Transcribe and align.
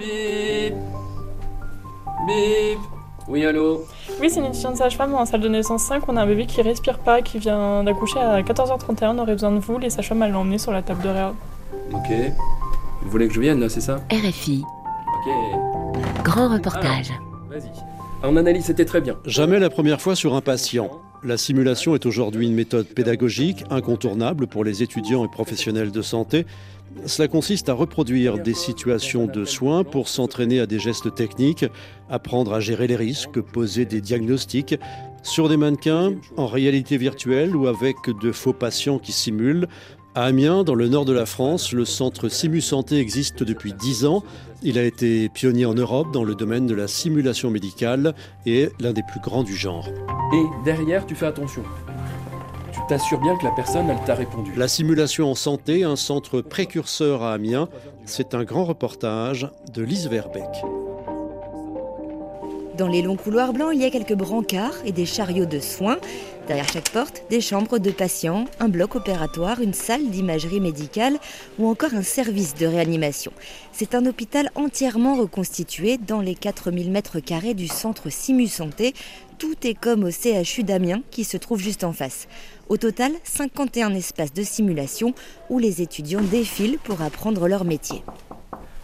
Bip 0.00 0.74
Bip 2.26 2.78
Oui, 3.28 3.44
allô 3.44 3.84
Oui, 4.20 4.30
c'est 4.30 4.40
une 4.40 4.46
étudiante 4.46 4.76
sage-femme 4.76 5.14
en 5.14 5.24
salle 5.26 5.40
de 5.42 5.48
naissance 5.48 5.82
5. 5.84 6.04
On 6.08 6.16
a 6.16 6.22
un 6.22 6.26
bébé 6.26 6.46
qui 6.46 6.62
respire 6.62 6.98
pas, 6.98 7.20
qui 7.22 7.38
vient 7.38 7.84
d'accoucher 7.84 8.18
à 8.18 8.40
14h31. 8.42 9.14
On 9.14 9.18
aurait 9.18 9.32
besoin 9.34 9.52
de 9.52 9.58
vous. 9.58 9.78
Les 9.78 9.90
sages-femmes, 9.90 10.22
elles 10.22 10.32
l'ont 10.32 10.40
emmené 10.40 10.58
sur 10.58 10.72
la 10.72 10.82
table 10.82 11.02
de 11.02 11.08
réa. 11.10 11.34
Ok. 11.92 12.10
Vous 13.02 13.10
voulez 13.10 13.28
que 13.28 13.34
je 13.34 13.40
vienne 13.40 13.60
là, 13.60 13.68
c'est 13.68 13.80
ça 13.80 14.00
RFI, 14.12 14.64
Ok. 14.64 16.24
grand 16.24 16.48
reportage. 16.48 17.10
Vas-y. 17.48 17.70
En 18.22 18.36
analyse, 18.36 18.66
c'était 18.66 18.84
très 18.84 19.00
bien. 19.00 19.16
Jamais 19.24 19.58
la 19.58 19.70
première 19.70 20.00
fois 20.00 20.14
sur 20.14 20.34
un 20.34 20.40
patient. 20.40 20.90
La 21.22 21.36
simulation 21.36 21.94
est 21.94 22.06
aujourd'hui 22.06 22.46
une 22.46 22.54
méthode 22.54 22.86
pédagogique 22.86 23.64
incontournable 23.68 24.46
pour 24.46 24.64
les 24.64 24.82
étudiants 24.82 25.22
et 25.22 25.28
professionnels 25.28 25.90
de 25.90 26.00
santé. 26.00 26.46
Cela 27.04 27.28
consiste 27.28 27.68
à 27.68 27.74
reproduire 27.74 28.38
des 28.38 28.54
situations 28.54 29.26
de 29.26 29.44
soins 29.44 29.84
pour 29.84 30.08
s'entraîner 30.08 30.60
à 30.60 30.66
des 30.66 30.78
gestes 30.78 31.14
techniques, 31.14 31.66
apprendre 32.08 32.54
à 32.54 32.60
gérer 32.60 32.86
les 32.86 32.96
risques, 32.96 33.38
poser 33.38 33.84
des 33.84 34.00
diagnostics 34.00 34.76
sur 35.22 35.50
des 35.50 35.58
mannequins, 35.58 36.14
en 36.38 36.46
réalité 36.46 36.96
virtuelle 36.96 37.54
ou 37.54 37.66
avec 37.66 37.96
de 38.22 38.32
faux 38.32 38.54
patients 38.54 38.98
qui 38.98 39.12
simulent. 39.12 39.68
À 40.16 40.24
Amiens, 40.24 40.64
dans 40.64 40.74
le 40.74 40.88
nord 40.88 41.04
de 41.04 41.12
la 41.12 41.24
France, 41.24 41.72
le 41.72 41.84
centre 41.84 42.28
Simu 42.28 42.60
Santé 42.60 42.98
existe 42.98 43.44
depuis 43.44 43.72
10 43.72 44.06
ans. 44.06 44.24
Il 44.60 44.76
a 44.76 44.82
été 44.82 45.28
pionnier 45.28 45.66
en 45.66 45.74
Europe 45.74 46.12
dans 46.12 46.24
le 46.24 46.34
domaine 46.34 46.66
de 46.66 46.74
la 46.74 46.88
simulation 46.88 47.48
médicale 47.48 48.16
et 48.44 48.62
est 48.62 48.72
l'un 48.80 48.92
des 48.92 49.04
plus 49.04 49.20
grands 49.20 49.44
du 49.44 49.54
genre. 49.54 49.88
Et 50.34 50.64
derrière, 50.64 51.06
tu 51.06 51.14
fais 51.14 51.26
attention. 51.26 51.62
Tu 52.72 52.80
t'assures 52.88 53.20
bien 53.20 53.36
que 53.36 53.44
la 53.44 53.52
personne, 53.52 53.88
elle 53.88 54.04
t'a 54.04 54.16
répondu. 54.16 54.52
La 54.56 54.66
simulation 54.66 55.30
en 55.30 55.36
santé, 55.36 55.84
un 55.84 55.94
centre 55.94 56.40
précurseur 56.40 57.22
à 57.22 57.32
Amiens, 57.32 57.68
c'est 58.04 58.34
un 58.34 58.42
grand 58.42 58.64
reportage 58.64 59.48
de 59.72 59.82
Lise 59.84 60.08
Verbeck. 60.08 60.64
Dans 62.80 62.88
les 62.88 63.02
longs 63.02 63.16
couloirs 63.16 63.52
blancs, 63.52 63.72
il 63.74 63.82
y 63.82 63.84
a 63.84 63.90
quelques 63.90 64.14
brancards 64.14 64.78
et 64.86 64.92
des 64.92 65.04
chariots 65.04 65.44
de 65.44 65.60
soins. 65.60 65.98
Derrière 66.46 66.66
chaque 66.66 66.88
porte, 66.88 67.24
des 67.28 67.42
chambres 67.42 67.78
de 67.78 67.90
patients, 67.90 68.46
un 68.58 68.70
bloc 68.70 68.96
opératoire, 68.96 69.60
une 69.60 69.74
salle 69.74 70.08
d'imagerie 70.08 70.60
médicale 70.60 71.18
ou 71.58 71.68
encore 71.68 71.92
un 71.92 72.00
service 72.00 72.54
de 72.54 72.64
réanimation. 72.64 73.32
C'est 73.70 73.94
un 73.94 74.06
hôpital 74.06 74.50
entièrement 74.54 75.14
reconstitué 75.16 75.98
dans 75.98 76.22
les 76.22 76.34
4000 76.34 76.90
mètres 76.90 77.20
carrés 77.20 77.52
du 77.52 77.68
centre 77.68 78.08
Simu 78.08 78.46
Santé. 78.46 78.94
Tout 79.36 79.56
est 79.64 79.74
comme 79.74 80.04
au 80.04 80.10
CHU 80.10 80.62
d'Amiens 80.62 81.02
qui 81.10 81.24
se 81.24 81.36
trouve 81.36 81.60
juste 81.60 81.84
en 81.84 81.92
face. 81.92 82.28
Au 82.70 82.78
total, 82.78 83.12
51 83.24 83.92
espaces 83.94 84.32
de 84.32 84.42
simulation 84.42 85.12
où 85.50 85.58
les 85.58 85.82
étudiants 85.82 86.22
défilent 86.22 86.78
pour 86.78 87.02
apprendre 87.02 87.46
leur 87.46 87.66
métier. 87.66 88.02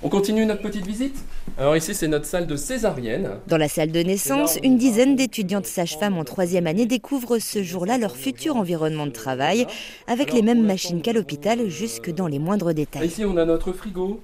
On 0.03 0.11
continue 0.11 0.45
notre 0.45 0.61
petite 0.61 0.87
visite 0.87 1.25
Alors 1.57 1.75
ici, 1.75 1.95
c'est 1.95 2.07
notre 2.07 2.27
salle 2.27 2.47
de 2.47 2.55
césarienne. 2.55 3.31
Dans 3.49 3.57
la 3.57 3.69
salle 3.69 3.91
de 3.91 4.01
naissance, 4.01 4.59
une 4.63 4.77
dizaine 4.77 5.17
d'étudiantes 5.17 5.65
sages-femmes 5.65 6.19
en 6.19 6.25
troisième 6.25 6.67
année 6.67 6.85
découvrent 6.85 7.39
ce 7.39 7.63
jour-là 7.63 7.97
leur 7.97 8.15
futur 8.15 8.57
environnement 8.57 9.07
de 9.07 9.13
travail, 9.13 9.67
avec 10.07 10.35
les 10.35 10.43
mêmes 10.43 10.65
machines 10.65 11.01
qu'à 11.01 11.15
l'hôpital, 11.15 11.69
jusque 11.69 12.13
dans 12.13 12.27
les 12.27 12.39
moindres 12.39 12.75
détails. 12.75 13.07
Ici, 13.07 13.25
on 13.25 13.39
a 13.39 13.47
notre 13.47 13.73
frigo. 13.73 14.21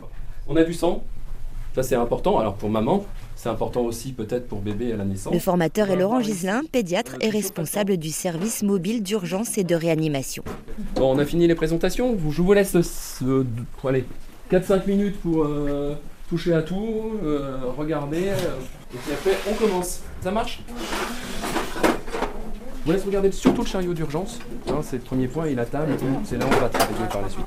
On 0.46 0.56
a 0.56 0.64
du 0.64 0.74
sang. 0.74 1.04
Ça, 1.74 1.82
c'est 1.82 1.94
important. 1.94 2.38
Alors 2.38 2.54
pour 2.54 2.68
maman, 2.68 3.06
c'est 3.34 3.48
important 3.48 3.80
aussi 3.80 4.12
peut-être 4.12 4.46
pour 4.46 4.60
bébé 4.60 4.92
à 4.92 4.96
la 4.96 5.06
naissance. 5.06 5.32
Le 5.32 5.38
formateur 5.38 5.90
est 5.90 5.96
Laurent 5.96 6.20
Giselin, 6.20 6.60
pédiatre 6.70 7.16
et 7.22 7.30
responsable 7.30 7.96
du 7.96 8.10
service 8.10 8.62
mobile 8.62 9.02
d'urgence 9.02 9.56
et 9.56 9.64
de 9.64 9.74
réanimation. 9.74 10.44
Bon, 10.96 11.14
on 11.14 11.18
a 11.18 11.24
fini 11.24 11.46
les 11.46 11.54
présentations. 11.54 12.14
Je 12.30 12.42
vous 12.42 12.52
laisse 12.52 12.78
ce, 12.82 13.46
allez, 13.88 14.04
4-5 14.52 14.86
minutes 14.86 15.18
pour 15.22 15.44
euh, 15.44 15.94
toucher 16.28 16.52
à 16.52 16.60
tout, 16.62 17.12
euh, 17.24 17.56
regarder. 17.78 18.28
euh, 18.28 18.94
et 18.94 18.98
puis 18.98 19.12
après, 19.14 19.38
on 19.50 19.54
commence. 19.54 20.00
Ça 20.22 20.30
marche? 20.30 20.60
Je 22.82 22.86
vous 22.88 22.92
laisse 22.94 23.04
regarder 23.04 23.30
surtout 23.30 23.62
le 23.62 23.68
chariot 23.68 23.94
d'urgence. 23.94 24.40
Hein, 24.68 24.80
c'est 24.82 24.96
le 24.96 25.02
premier 25.02 25.28
point 25.28 25.44
et 25.46 25.54
la 25.54 25.64
table. 25.64 25.96
C'est 26.24 26.36
là 26.36 26.46
où 26.46 26.48
on 26.48 26.60
va 26.60 26.68
travailler 26.68 27.08
par 27.08 27.22
la 27.22 27.28
suite. 27.28 27.46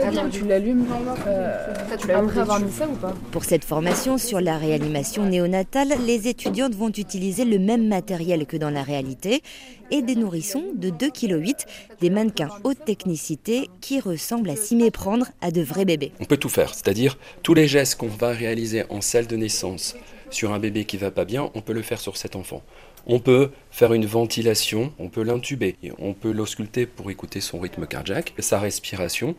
Attends, 0.00 0.28
tu 0.30 0.44
l'allumes 0.46 0.86
euh, 1.26 1.74
tu 1.98 2.06
l'allumes 2.06 2.28
après 2.28 2.40
avoir 2.40 2.60
mis 2.60 2.70
ça 2.70 2.86
ou 2.86 2.94
pas 2.94 3.12
Pour 3.32 3.42
cette 3.42 3.64
formation 3.64 4.18
sur 4.18 4.40
la 4.40 4.58
réanimation 4.58 5.26
néonatale, 5.26 5.94
les 6.06 6.28
étudiantes 6.28 6.76
vont 6.76 6.90
utiliser 6.90 7.44
le 7.44 7.58
même 7.58 7.88
matériel 7.88 8.46
que 8.46 8.56
dans 8.56 8.70
la 8.70 8.84
réalité 8.84 9.42
et 9.90 10.00
des 10.00 10.14
nourrissons 10.14 10.66
de 10.76 10.90
2,8 10.90 11.10
kg, 11.10 11.52
des 12.00 12.10
mannequins 12.10 12.50
haute 12.62 12.84
technicité 12.84 13.68
qui 13.80 13.98
ressemblent 13.98 14.50
à 14.50 14.56
s'y 14.56 14.76
méprendre 14.76 15.26
à 15.40 15.50
de 15.50 15.60
vrais 15.60 15.84
bébés. 15.84 16.12
On 16.20 16.24
peut 16.24 16.36
tout 16.36 16.48
faire, 16.48 16.72
c'est-à-dire 16.72 17.18
tous 17.42 17.54
les 17.54 17.66
gestes 17.66 17.96
qu'on 17.96 18.06
va 18.06 18.28
réaliser 18.28 18.84
en 18.90 19.00
salle 19.00 19.26
de 19.26 19.34
naissance 19.34 19.96
sur 20.30 20.52
un 20.52 20.58
bébé 20.58 20.84
qui 20.84 20.96
va 20.96 21.10
pas 21.10 21.24
bien, 21.24 21.50
on 21.54 21.60
peut 21.60 21.72
le 21.72 21.82
faire 21.82 22.00
sur 22.00 22.16
cet 22.16 22.36
enfant. 22.36 22.62
On 23.06 23.18
peut 23.18 23.50
faire 23.70 23.92
une 23.92 24.06
ventilation, 24.06 24.92
on 24.98 25.08
peut 25.08 25.22
l'intuber, 25.22 25.76
on 25.98 26.12
peut 26.12 26.30
l'ausculter 26.30 26.86
pour 26.86 27.10
écouter 27.10 27.40
son 27.40 27.58
rythme 27.58 27.86
cardiaque, 27.86 28.32
sa 28.38 28.60
respiration. 28.60 29.34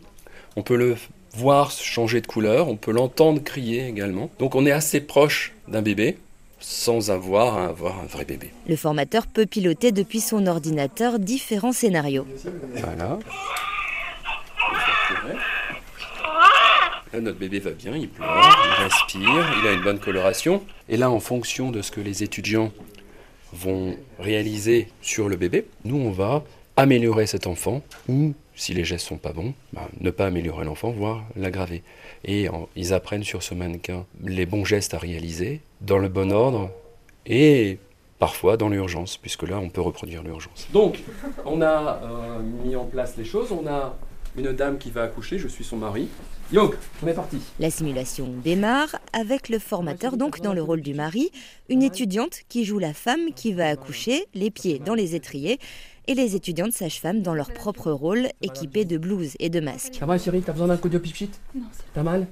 On 0.55 0.63
peut 0.63 0.75
le 0.75 0.97
voir 1.35 1.71
changer 1.71 2.21
de 2.21 2.27
couleur, 2.27 2.67
on 2.67 2.75
peut 2.75 2.91
l'entendre 2.91 3.41
crier 3.41 3.87
également. 3.87 4.29
Donc 4.39 4.55
on 4.55 4.65
est 4.65 4.71
assez 4.71 5.01
proche 5.01 5.53
d'un 5.67 5.81
bébé 5.81 6.17
sans 6.59 7.11
avoir 7.11 7.57
à 7.57 7.65
avoir 7.65 7.99
un 7.99 8.05
vrai 8.05 8.25
bébé. 8.25 8.51
Le 8.67 8.75
formateur 8.75 9.27
peut 9.27 9.45
piloter 9.45 9.91
depuis 9.91 10.21
son 10.21 10.47
ordinateur 10.47 11.19
différents 11.19 11.73
scénarios. 11.73 12.25
Voilà. 12.75 13.19
Là, 17.13 17.21
notre 17.21 17.37
bébé 17.37 17.59
va 17.59 17.71
bien, 17.71 17.95
il 17.95 18.09
pleure, 18.09 18.57
il 18.65 18.83
respire, 18.83 19.53
il 19.61 19.67
a 19.67 19.73
une 19.73 19.83
bonne 19.83 19.99
coloration. 19.99 20.63
Et 20.89 20.97
là, 20.97 21.11
en 21.11 21.19
fonction 21.19 21.69
de 21.69 21.81
ce 21.81 21.91
que 21.91 22.01
les 22.01 22.23
étudiants 22.23 22.71
vont 23.53 23.95
réaliser 24.19 24.87
sur 25.01 25.29
le 25.29 25.35
bébé, 25.35 25.65
nous, 25.85 25.97
on 25.97 26.11
va 26.11 26.43
améliorer 26.75 27.27
cet 27.27 27.47
enfant 27.47 27.81
ou, 28.09 28.33
si 28.55 28.73
les 28.73 28.83
gestes 28.83 29.07
sont 29.07 29.17
pas 29.17 29.31
bons, 29.31 29.53
bah, 29.73 29.87
ne 29.99 30.11
pas 30.11 30.25
améliorer 30.25 30.65
l'enfant, 30.65 30.91
voire 30.91 31.23
l'aggraver. 31.35 31.83
Et 32.25 32.47
ils 32.75 32.93
apprennent 32.93 33.23
sur 33.23 33.43
ce 33.43 33.53
mannequin 33.53 34.05
les 34.23 34.45
bons 34.45 34.65
gestes 34.65 34.93
à 34.93 34.97
réaliser, 34.97 35.61
dans 35.81 35.97
le 35.97 36.09
bon 36.09 36.31
ordre 36.31 36.71
et 37.25 37.79
parfois 38.19 38.57
dans 38.57 38.69
l'urgence, 38.69 39.17
puisque 39.17 39.43
là, 39.43 39.59
on 39.59 39.69
peut 39.69 39.81
reproduire 39.81 40.23
l'urgence. 40.23 40.67
Donc, 40.71 40.99
on 41.45 41.61
a 41.61 42.01
euh, 42.03 42.39
mis 42.63 42.75
en 42.75 42.85
place 42.85 43.17
les 43.17 43.25
choses. 43.25 43.51
On 43.51 43.67
a 43.67 43.97
une 44.37 44.53
dame 44.53 44.77
qui 44.77 44.91
va 44.91 45.03
accoucher, 45.03 45.37
je 45.37 45.47
suis 45.47 45.63
son 45.63 45.77
mari. 45.77 46.07
Yo, 46.51 46.73
on 47.01 47.07
est 47.07 47.13
parti. 47.13 47.37
La 47.59 47.71
simulation 47.71 48.27
démarre 48.43 48.95
avec 49.11 49.49
le 49.49 49.57
formateur 49.57 50.17
donc 50.17 50.41
dans 50.41 50.53
le 50.53 50.61
rôle 50.61 50.81
du 50.81 50.93
mari, 50.93 51.31
une 51.69 51.81
étudiante 51.81 52.41
qui 52.47 52.63
joue 52.63 52.77
la 52.79 52.93
femme 52.93 53.33
qui 53.35 53.53
va 53.53 53.69
accoucher, 53.69 54.25
les 54.35 54.51
pieds 54.51 54.77
dans 54.79 54.93
les 54.93 55.15
étriers, 55.15 55.59
et 56.07 56.13
les 56.13 56.35
étudiantes 56.35 56.73
sages-femmes 56.73 57.21
dans 57.21 57.33
leur 57.33 57.51
propre 57.53 57.89
rôle, 57.91 58.27
équipées 58.41 58.85
de 58.85 58.97
blouses 58.97 59.33
et 59.39 59.49
de 59.49 59.59
masques. 59.61 59.95
Ça 59.99 60.05
va 60.05 60.17
chérie, 60.19 60.41
t'as 60.41 60.51
besoin 60.51 60.67
d'un 60.67 60.77
coup 60.77 60.89
de 60.89 60.97
pipchit 60.97 61.29
Non, 61.55 61.63
T'as 61.93 62.03
mal? 62.03 62.27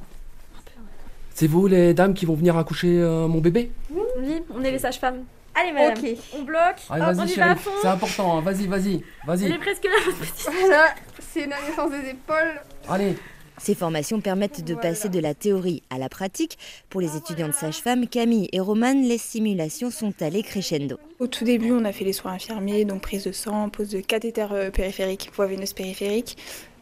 C'est 1.34 1.48
vous 1.48 1.66
les 1.68 1.94
dames 1.94 2.14
qui 2.14 2.26
vont 2.26 2.36
venir 2.36 2.58
accoucher 2.58 3.00
euh, 3.00 3.28
mon 3.28 3.40
bébé? 3.40 3.72
Oui, 3.90 4.44
on 4.54 4.62
est 4.64 4.72
les 4.72 4.80
sages-femmes. 4.80 5.24
Allez, 5.56 5.72
madame. 5.72 5.98
Ok. 5.98 6.10
On 6.38 6.44
bloque. 6.44 6.60
Allez, 6.90 7.02
Hop, 7.04 7.10
on 7.10 7.14
vas-y 7.14 7.16
y 7.16 7.18
va 7.18 7.28
chérie, 7.36 7.50
à 7.50 7.56
fond. 7.56 7.72
c'est 7.82 7.88
important, 7.88 8.38
hein. 8.38 8.42
vas-y, 8.42 8.68
vas-y, 8.68 8.96
Elle 8.96 9.02
vas-y. 9.28 9.52
est 9.52 9.58
presque 9.58 9.84
là, 9.86 9.90
votre 10.06 10.18
petite. 10.20 10.50
Voilà, 10.60 10.96
c'est 11.34 11.46
la 11.48 11.56
naissance 11.68 11.92
des 11.92 12.10
épaules. 12.10 12.62
Allez, 12.90 13.16
Ces 13.58 13.76
formations 13.76 14.22
permettent 14.22 14.64
de 14.64 14.74
passer 14.74 15.08
de 15.10 15.20
la 15.20 15.34
théorie 15.36 15.84
à 15.92 15.98
la 16.00 16.10
pratique. 16.10 16.58
Pour 16.90 17.00
les 17.00 17.16
étudiantes 17.16 17.54
sages-femmes, 17.54 18.08
Camille 18.08 18.50
et 18.52 18.60
Romane, 18.60 19.04
les 19.04 19.18
simulations 19.20 19.92
sont 19.92 20.14
allées 20.22 20.42
crescendo. 20.42 20.98
Au 21.20 21.28
tout 21.28 21.46
début, 21.46 21.72
on 21.72 21.86
a 21.86 21.92
fait 21.92 22.04
les 22.06 22.14
soins 22.14 22.34
infirmiers, 22.34 22.86
donc 22.86 23.02
prise 23.02 23.24
de 23.26 23.32
sang, 23.32 23.70
pose 23.70 23.90
de 23.90 24.00
cathéter 24.00 24.48
euh, 24.52 24.72
périphérique, 24.72 25.30
voie 25.36 25.46
veineuse 25.46 25.74
périphérique. 25.74 26.38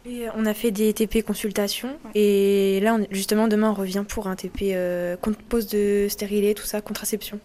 Et 0.06 0.28
on 0.38 0.46
a 0.46 0.53
fait 0.53 0.72
des 0.72 0.94
TP 0.94 1.22
consultations 1.24 1.89
et 2.16 2.80
là 2.81 2.95
on- 2.95 3.06
justement 3.12 3.50
demain 3.50 3.72
on 3.72 3.74
revient 3.74 4.06
pour 4.07 4.27
un 4.27 4.36
TP 4.38 4.74
euh, 4.74 5.18
pose 5.50 5.68
de 5.68 6.07
stérilet, 6.10 6.54
tout 6.54 6.63
ça, 6.65 6.80
contraception. 6.80 7.39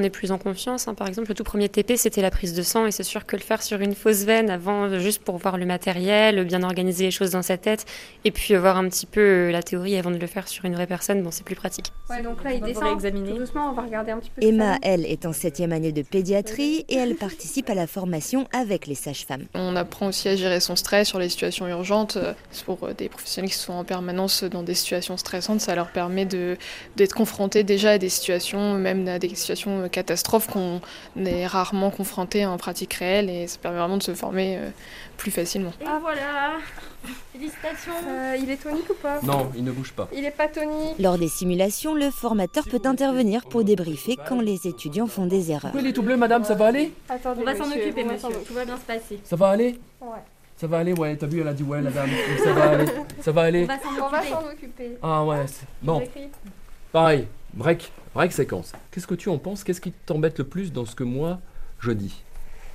On 0.00 0.02
est 0.04 0.10
plus 0.10 0.30
en 0.30 0.38
confiance. 0.38 0.86
hein. 0.86 0.94
Par 0.94 1.08
exemple, 1.08 1.28
le 1.28 1.34
tout 1.34 1.42
premier 1.42 1.68
TP, 1.68 1.96
c'était 1.96 2.22
la 2.22 2.30
prise 2.30 2.54
de 2.54 2.62
sang 2.62 2.86
et 2.86 2.92
c'est 2.92 3.02
sûr 3.02 3.26
que 3.26 3.34
le 3.34 3.42
faire 3.42 3.60
sur 3.62 3.80
une 3.80 3.96
fausse 3.96 4.18
veine 4.24 4.48
avant, 4.48 4.84
euh, 4.84 5.00
juste 5.00 5.24
pour 5.24 5.38
voir 5.38 5.58
le 5.58 5.66
matériel, 5.66 6.44
bien 6.44 6.62
organiser 6.62 7.06
les 7.06 7.10
choses 7.10 7.30
dans 7.32 7.42
sa 7.42 7.56
tête 7.56 7.84
et 8.24 8.30
puis 8.30 8.54
euh, 8.54 8.60
voir 8.60 8.76
un 8.76 8.88
petit 8.88 9.06
peu 9.06 9.20
euh, 9.20 9.50
la 9.50 9.60
théorie 9.60 9.96
avant 9.96 10.12
de 10.12 10.16
le 10.18 10.26
faire 10.28 10.46
sur 10.46 10.64
une 10.66 10.74
vraie 10.76 10.86
personne, 10.86 11.20
bon, 11.24 11.32
c'est 11.32 11.42
plus 11.42 11.56
pratique. 11.56 11.86
Ouais, 12.08 12.22
donc 12.22 12.44
là, 12.44 12.52
il 12.52 12.60
descend. 12.62 12.96
doucement, 13.36 13.70
on 13.70 13.72
va 13.72 13.82
regarder 13.82 14.12
un 14.12 14.18
petit 14.18 14.30
peu. 14.30 14.40
Emma, 14.46 14.76
elle, 14.82 15.04
est 15.04 15.26
en 15.26 15.32
septième 15.32 15.72
année 15.72 15.90
de 15.90 16.02
pédiatrie 16.02 16.84
et 16.88 16.94
elle 16.94 17.16
participe 17.16 17.68
à 17.68 17.74
la 17.74 17.88
formation 17.88 18.46
avec 18.52 18.86
les 18.86 18.94
sages-femmes. 18.94 19.46
On 19.54 19.74
apprend 19.74 20.06
aussi 20.06 20.28
à 20.28 20.36
gérer 20.36 20.60
son 20.60 20.76
stress 20.76 21.08
sur 21.08 21.18
les 21.18 21.28
situations 21.28 21.66
urgentes. 21.66 22.18
Pour 22.66 22.88
des 22.96 23.08
professionnels 23.08 23.50
qui 23.50 23.56
sont 23.56 23.72
en 23.72 23.82
permanence 23.82 24.44
dans 24.44 24.62
des 24.62 24.74
situations 24.74 25.16
stressantes, 25.16 25.60
ça 25.60 25.74
leur 25.74 25.90
permet 25.90 26.24
de- 26.24 26.56
d'être 26.94 27.14
confrontés 27.14 27.64
déjà 27.64 27.90
à 27.92 27.98
des 27.98 28.08
situations, 28.08 28.74
même 28.74 29.08
à 29.08 29.18
des 29.18 29.34
situations 29.34 29.87
catastrophes 29.88 30.46
qu'on 30.48 30.80
est 31.16 31.46
rarement 31.46 31.90
confrontés 31.90 32.46
en 32.46 32.56
pratique 32.58 32.94
réelle 32.94 33.28
et 33.30 33.46
ça 33.46 33.58
permet 33.58 33.78
vraiment 33.78 33.96
de 33.96 34.02
se 34.02 34.14
former 34.14 34.56
euh, 34.58 34.70
plus 35.16 35.30
facilement. 35.30 35.72
Ah 35.86 35.98
voilà. 36.00 36.52
Félicitations. 37.32 37.92
Euh, 38.08 38.36
il 38.40 38.50
est 38.50 38.56
tonique 38.56 38.88
ou 38.90 38.94
pas? 38.94 39.20
Non, 39.22 39.50
il 39.56 39.64
ne 39.64 39.70
bouge 39.70 39.92
pas. 39.92 40.08
Il 40.12 40.24
est 40.24 40.30
pas 40.30 40.48
tonique. 40.48 40.98
Lors 40.98 41.16
des 41.18 41.28
simulations, 41.28 41.94
le 41.94 42.10
formateur 42.10 42.64
peut 42.68 42.80
intervenir 42.84 43.44
pour 43.46 43.64
débriefer 43.64 44.16
quand 44.28 44.40
les 44.40 44.66
étudiants 44.66 45.06
font 45.06 45.26
des 45.26 45.50
erreurs. 45.50 45.72
Il 45.78 45.86
est 45.86 45.92
tout 45.92 46.02
bleu, 46.02 46.16
madame 46.16 46.44
Ça 46.44 46.54
va 46.54 46.66
aller? 46.66 46.92
Attendez, 47.08 47.40
On 47.42 47.44
va 47.44 47.56
s'en 47.56 47.70
occuper, 47.70 48.04
monsieur. 48.04 48.28
Tout 48.46 48.54
va 48.54 48.64
bien 48.64 48.76
se 48.76 48.82
passer. 48.82 49.20
Ça 49.24 49.36
va 49.36 49.48
aller? 49.50 49.78
Ouais. 50.00 50.08
Ça 50.56 50.66
va 50.66 50.78
aller, 50.78 50.92
ouais. 50.92 51.16
T'as 51.16 51.26
vu, 51.26 51.40
elle 51.40 51.48
a 51.48 51.52
dit 51.52 51.62
ouais, 51.62 51.80
la 51.80 51.90
dame. 51.90 52.10
Ça 52.42 52.52
va 52.52 52.64
aller. 52.70 52.86
Ça 53.20 53.32
va 53.32 53.42
aller. 53.42 53.62
On 53.62 53.66
va 54.08 54.18
occuper. 54.18 54.28
s'en 54.32 54.46
occuper. 54.48 54.98
Ah 55.02 55.24
ouais. 55.24 55.46
c'est- 55.46 55.66
Bon, 55.80 56.02
pareil. 56.90 57.26
Break. 57.54 57.92
Break 58.18 58.32
séquence. 58.32 58.72
Qu'est-ce 58.90 59.06
que 59.06 59.14
tu 59.14 59.28
en 59.28 59.38
penses? 59.38 59.62
Qu'est-ce 59.62 59.80
qui 59.80 59.92
t'embête 59.92 60.38
le 60.40 60.44
plus 60.44 60.72
dans 60.72 60.84
ce 60.84 60.96
que 60.96 61.04
moi 61.04 61.38
je 61.78 61.92
dis? 61.92 62.24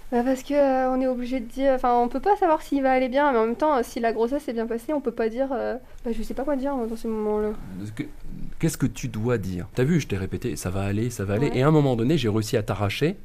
Bah 0.10 0.22
parce 0.24 0.42
que 0.42 0.54
euh, 0.54 0.90
on 0.90 1.02
est 1.02 1.08
obligé 1.08 1.42
de 1.42 1.46
dire, 1.46 1.74
enfin 1.74 1.96
on 2.00 2.08
peut 2.08 2.22
pas 2.22 2.38
savoir 2.38 2.62
s'il 2.62 2.82
va 2.82 2.94
aller 2.94 3.10
bien, 3.10 3.30
mais 3.34 3.40
en 3.40 3.46
même 3.48 3.58
temps 3.58 3.76
euh, 3.76 3.82
si 3.84 4.00
la 4.00 4.14
grossesse 4.14 4.48
est 4.48 4.54
bien 4.54 4.68
passée, 4.68 4.94
on 4.94 5.02
peut 5.02 5.12
pas 5.12 5.28
dire, 5.28 5.50
euh, 5.52 5.76
bah 6.06 6.12
je 6.18 6.24
sais 6.24 6.34
pas 6.34 6.46
quoi 6.46 6.56
dire 6.56 6.74
moi, 6.78 6.88
dans 6.88 6.96
ces 6.96 7.10
moments-là. 7.10 7.50
Que- 7.94 8.04
Qu'est-ce 8.58 8.78
que 8.78 8.86
tu 8.86 9.10
dois 9.10 9.38
dire? 9.38 9.68
T'as 9.76 9.84
vu, 9.84 10.00
je 10.00 10.08
t'ai 10.08 10.16
répété, 10.16 10.56
ça 10.56 10.70
va 10.70 10.84
aller, 10.84 11.10
ça 11.10 11.26
va 11.26 11.34
aller. 11.34 11.50
Ouais. 11.50 11.58
Et 11.58 11.64
à 11.64 11.68
un 11.68 11.72
moment 11.72 11.98
donné, 11.98 12.18
j'ai 12.18 12.30
réussi 12.30 12.56
à 12.56 12.64
t'arracher 12.64 13.18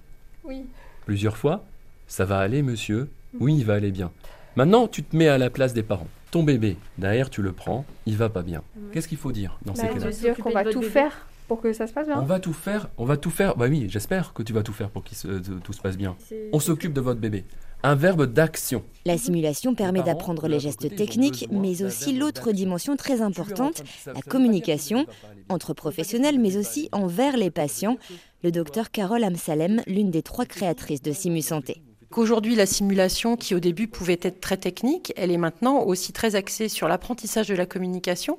Oui. 0.42 0.64
plusieurs 1.06 1.36
fois. 1.36 1.62
Ça 2.08 2.24
va 2.24 2.40
aller, 2.40 2.62
monsieur. 2.62 3.08
Oui, 3.38 3.54
il 3.58 3.64
va 3.64 3.74
aller 3.74 3.92
bien. 3.92 4.10
Maintenant, 4.56 4.88
tu 4.88 5.04
te 5.04 5.14
mets 5.14 5.28
à 5.28 5.38
la 5.38 5.50
place 5.50 5.72
des 5.72 5.84
parents. 5.84 6.08
Ton 6.32 6.42
bébé, 6.42 6.78
derrière, 6.96 7.30
tu 7.30 7.42
le 7.42 7.52
prends, 7.52 7.84
il 8.06 8.16
va 8.16 8.28
pas 8.28 8.42
bien. 8.42 8.62
Qu'est-ce 8.92 9.06
qu'il 9.06 9.18
faut 9.18 9.30
dire 9.30 9.56
dans 9.64 9.74
Bah, 9.74 9.82
ces 9.82 9.88
cas-là? 10.00 10.10
dire 10.10 10.36
qu'on 10.36 10.50
va 10.50 10.64
tout 10.64 10.82
faire 10.82 11.28
pour 11.48 11.60
que 11.60 11.72
ça 11.72 11.86
se 11.86 11.92
passe 11.92 12.06
bien. 12.06 12.20
On 12.20 12.24
va 12.24 12.38
tout 12.38 12.52
faire, 12.52 12.90
on 12.98 13.04
va 13.04 13.16
tout 13.16 13.30
faire. 13.30 13.56
Bah 13.56 13.66
oui, 13.68 13.86
j'espère 13.88 14.34
que 14.34 14.42
tu 14.42 14.52
vas 14.52 14.62
tout 14.62 14.72
faire 14.72 14.90
pour 14.90 15.02
que 15.02 15.58
tout 15.58 15.72
se 15.72 15.80
passe 15.80 15.96
bien. 15.96 16.16
On 16.52 16.60
s'occupe 16.60 16.92
de 16.92 17.00
votre 17.00 17.18
bébé. 17.18 17.44
Un 17.82 17.94
verbe 17.94 18.26
d'action. 18.26 18.84
La 19.06 19.16
simulation 19.16 19.74
permet 19.74 20.02
d'apprendre 20.02 20.48
les 20.48 20.60
gestes 20.60 20.94
techniques, 20.94 21.48
mais 21.50 21.82
aussi 21.82 22.12
l'autre 22.12 22.52
dimension 22.52 22.96
très 22.96 23.22
importante, 23.22 23.82
la 24.06 24.20
communication, 24.20 25.06
entre 25.48 25.74
professionnels, 25.74 26.38
mais 26.38 26.56
aussi 26.56 26.88
envers 26.92 27.36
les 27.36 27.50
patients. 27.50 27.96
Le 28.44 28.52
docteur 28.52 28.90
Carole 28.90 29.24
Amsalem, 29.24 29.82
l'une 29.86 30.10
des 30.10 30.22
trois 30.22 30.44
créatrices 30.44 31.02
de 31.02 31.12
Simu 31.12 31.42
Santé. 31.42 31.82
Qu'aujourd'hui, 32.10 32.54
la 32.54 32.66
simulation, 32.66 33.36
qui 33.36 33.54
au 33.54 33.60
début 33.60 33.86
pouvait 33.86 34.18
être 34.22 34.40
très 34.40 34.56
technique, 34.56 35.12
elle 35.16 35.30
est 35.30 35.38
maintenant 35.38 35.82
aussi 35.82 36.12
très 36.12 36.36
axée 36.36 36.68
sur 36.68 36.88
l'apprentissage 36.88 37.48
de 37.48 37.54
la 37.54 37.66
communication. 37.66 38.38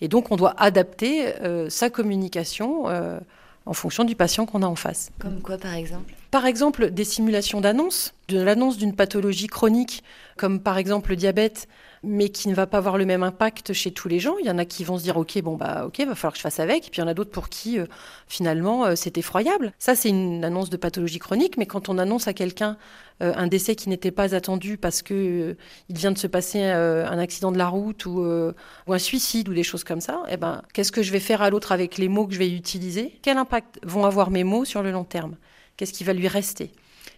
Et 0.00 0.08
donc, 0.08 0.30
on 0.30 0.36
doit 0.36 0.54
adapter 0.58 1.34
euh, 1.42 1.70
sa 1.70 1.90
communication 1.90 2.88
euh, 2.88 3.18
en 3.64 3.72
fonction 3.72 4.04
du 4.04 4.14
patient 4.14 4.46
qu'on 4.46 4.62
a 4.62 4.66
en 4.66 4.76
face. 4.76 5.10
Comme 5.18 5.40
quoi, 5.40 5.58
par 5.58 5.74
exemple? 5.74 6.14
Par 6.36 6.44
exemple, 6.44 6.90
des 6.90 7.04
simulations 7.04 7.62
d'annonce, 7.62 8.12
de 8.28 8.38
l'annonce 8.38 8.76
d'une 8.76 8.94
pathologie 8.94 9.46
chronique, 9.46 10.04
comme 10.36 10.60
par 10.60 10.76
exemple 10.76 11.08
le 11.08 11.16
diabète, 11.16 11.66
mais 12.02 12.28
qui 12.28 12.50
ne 12.50 12.54
va 12.54 12.66
pas 12.66 12.76
avoir 12.76 12.98
le 12.98 13.06
même 13.06 13.22
impact 13.22 13.72
chez 13.72 13.90
tous 13.90 14.06
les 14.06 14.18
gens. 14.18 14.36
Il 14.40 14.44
y 14.44 14.50
en 14.50 14.58
a 14.58 14.66
qui 14.66 14.84
vont 14.84 14.98
se 14.98 15.02
dire, 15.02 15.16
ok, 15.16 15.40
bon 15.40 15.56
bah, 15.56 15.84
ok, 15.86 15.98
va 16.00 16.14
falloir 16.14 16.34
que 16.34 16.36
je 16.36 16.42
fasse 16.42 16.60
avec. 16.60 16.88
Et 16.88 16.90
puis 16.90 16.98
il 16.98 17.00
y 17.00 17.04
en 17.04 17.08
a 17.08 17.14
d'autres 17.14 17.30
pour 17.30 17.48
qui, 17.48 17.78
euh, 17.78 17.86
finalement, 18.26 18.84
euh, 18.84 18.96
c'est 18.96 19.16
effroyable. 19.16 19.72
Ça, 19.78 19.94
c'est 19.94 20.10
une 20.10 20.44
annonce 20.44 20.68
de 20.68 20.76
pathologie 20.76 21.18
chronique, 21.18 21.56
mais 21.56 21.64
quand 21.64 21.88
on 21.88 21.96
annonce 21.96 22.28
à 22.28 22.34
quelqu'un 22.34 22.76
euh, 23.22 23.32
un 23.34 23.46
décès 23.46 23.74
qui 23.74 23.88
n'était 23.88 24.10
pas 24.10 24.34
attendu 24.34 24.76
parce 24.76 25.00
que 25.00 25.56
il 25.88 25.96
vient 25.96 26.12
de 26.12 26.18
se 26.18 26.26
passer 26.26 26.62
un 26.62 27.18
accident 27.18 27.50
de 27.50 27.56
la 27.56 27.68
route 27.68 28.04
ou, 28.04 28.20
ou 28.20 28.92
un 28.92 28.98
suicide 28.98 29.48
ou 29.48 29.54
des 29.54 29.62
choses 29.62 29.84
comme 29.84 30.02
ça, 30.02 30.22
eh 30.28 30.36
ben, 30.36 30.60
qu'est-ce 30.74 30.92
que 30.92 31.02
je 31.02 31.12
vais 31.12 31.20
faire 31.20 31.40
à 31.40 31.48
l'autre 31.48 31.72
avec 31.72 31.96
les 31.96 32.10
mots 32.10 32.26
que 32.26 32.34
je 32.34 32.38
vais 32.38 32.50
utiliser? 32.50 33.18
Quel 33.22 33.38
impact 33.38 33.78
vont 33.84 34.04
avoir 34.04 34.30
mes 34.30 34.44
mots 34.44 34.66
sur 34.66 34.82
le 34.82 34.90
long 34.90 35.04
terme? 35.04 35.36
Qu'est-ce 35.76 35.92
qui 35.92 36.04
va 36.04 36.12
lui 36.12 36.28
rester? 36.28 36.72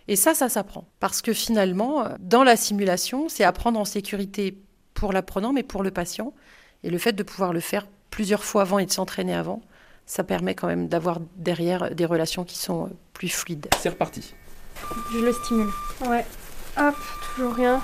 Et 0.09 0.17
ça, 0.17 0.35
ça 0.35 0.49
s'apprend. 0.49 0.89
Parce 1.01 1.23
que 1.23 1.33
finalement, 1.33 2.05
euh, 2.05 2.09
dans 2.19 2.45
la 2.45 2.57
simulation, 2.57 3.29
c'est 3.29 3.45
apprendre 3.45 3.79
en 3.79 3.85
sécurité 3.85 4.59
pour 4.95 5.13
l'apprenant, 5.13 5.53
mais 5.53 5.63
pour 5.63 5.83
le 5.83 5.91
patient. 5.91 6.35
Et 6.83 6.91
le 6.91 6.99
fait 6.99 7.13
de 7.13 7.23
pouvoir 7.23 7.53
le 7.53 7.61
faire 7.61 7.87
plusieurs 8.11 8.45
fois 8.45 8.63
avant 8.63 8.79
et 8.79 8.87
de 8.87 8.91
s'entraîner 8.91 9.35
avant, 9.35 9.63
ça 10.07 10.25
permet 10.25 10.55
quand 10.55 10.67
même 10.67 10.89
d'avoir 10.89 11.21
derrière 11.37 11.95
des 11.95 12.07
relations 12.07 12.45
qui 12.45 12.57
sont 12.59 12.87
euh, 12.87 12.91
plus 13.13 13.29
fluides. 13.29 13.69
C'est 13.79 13.91
reparti. 13.91 14.35
Je 15.13 15.19
le 15.19 15.33
stimule. 15.33 15.69
Ouais. 16.07 16.25
Hop, 16.79 16.95
toujours 17.35 17.55
rien. 17.55 17.83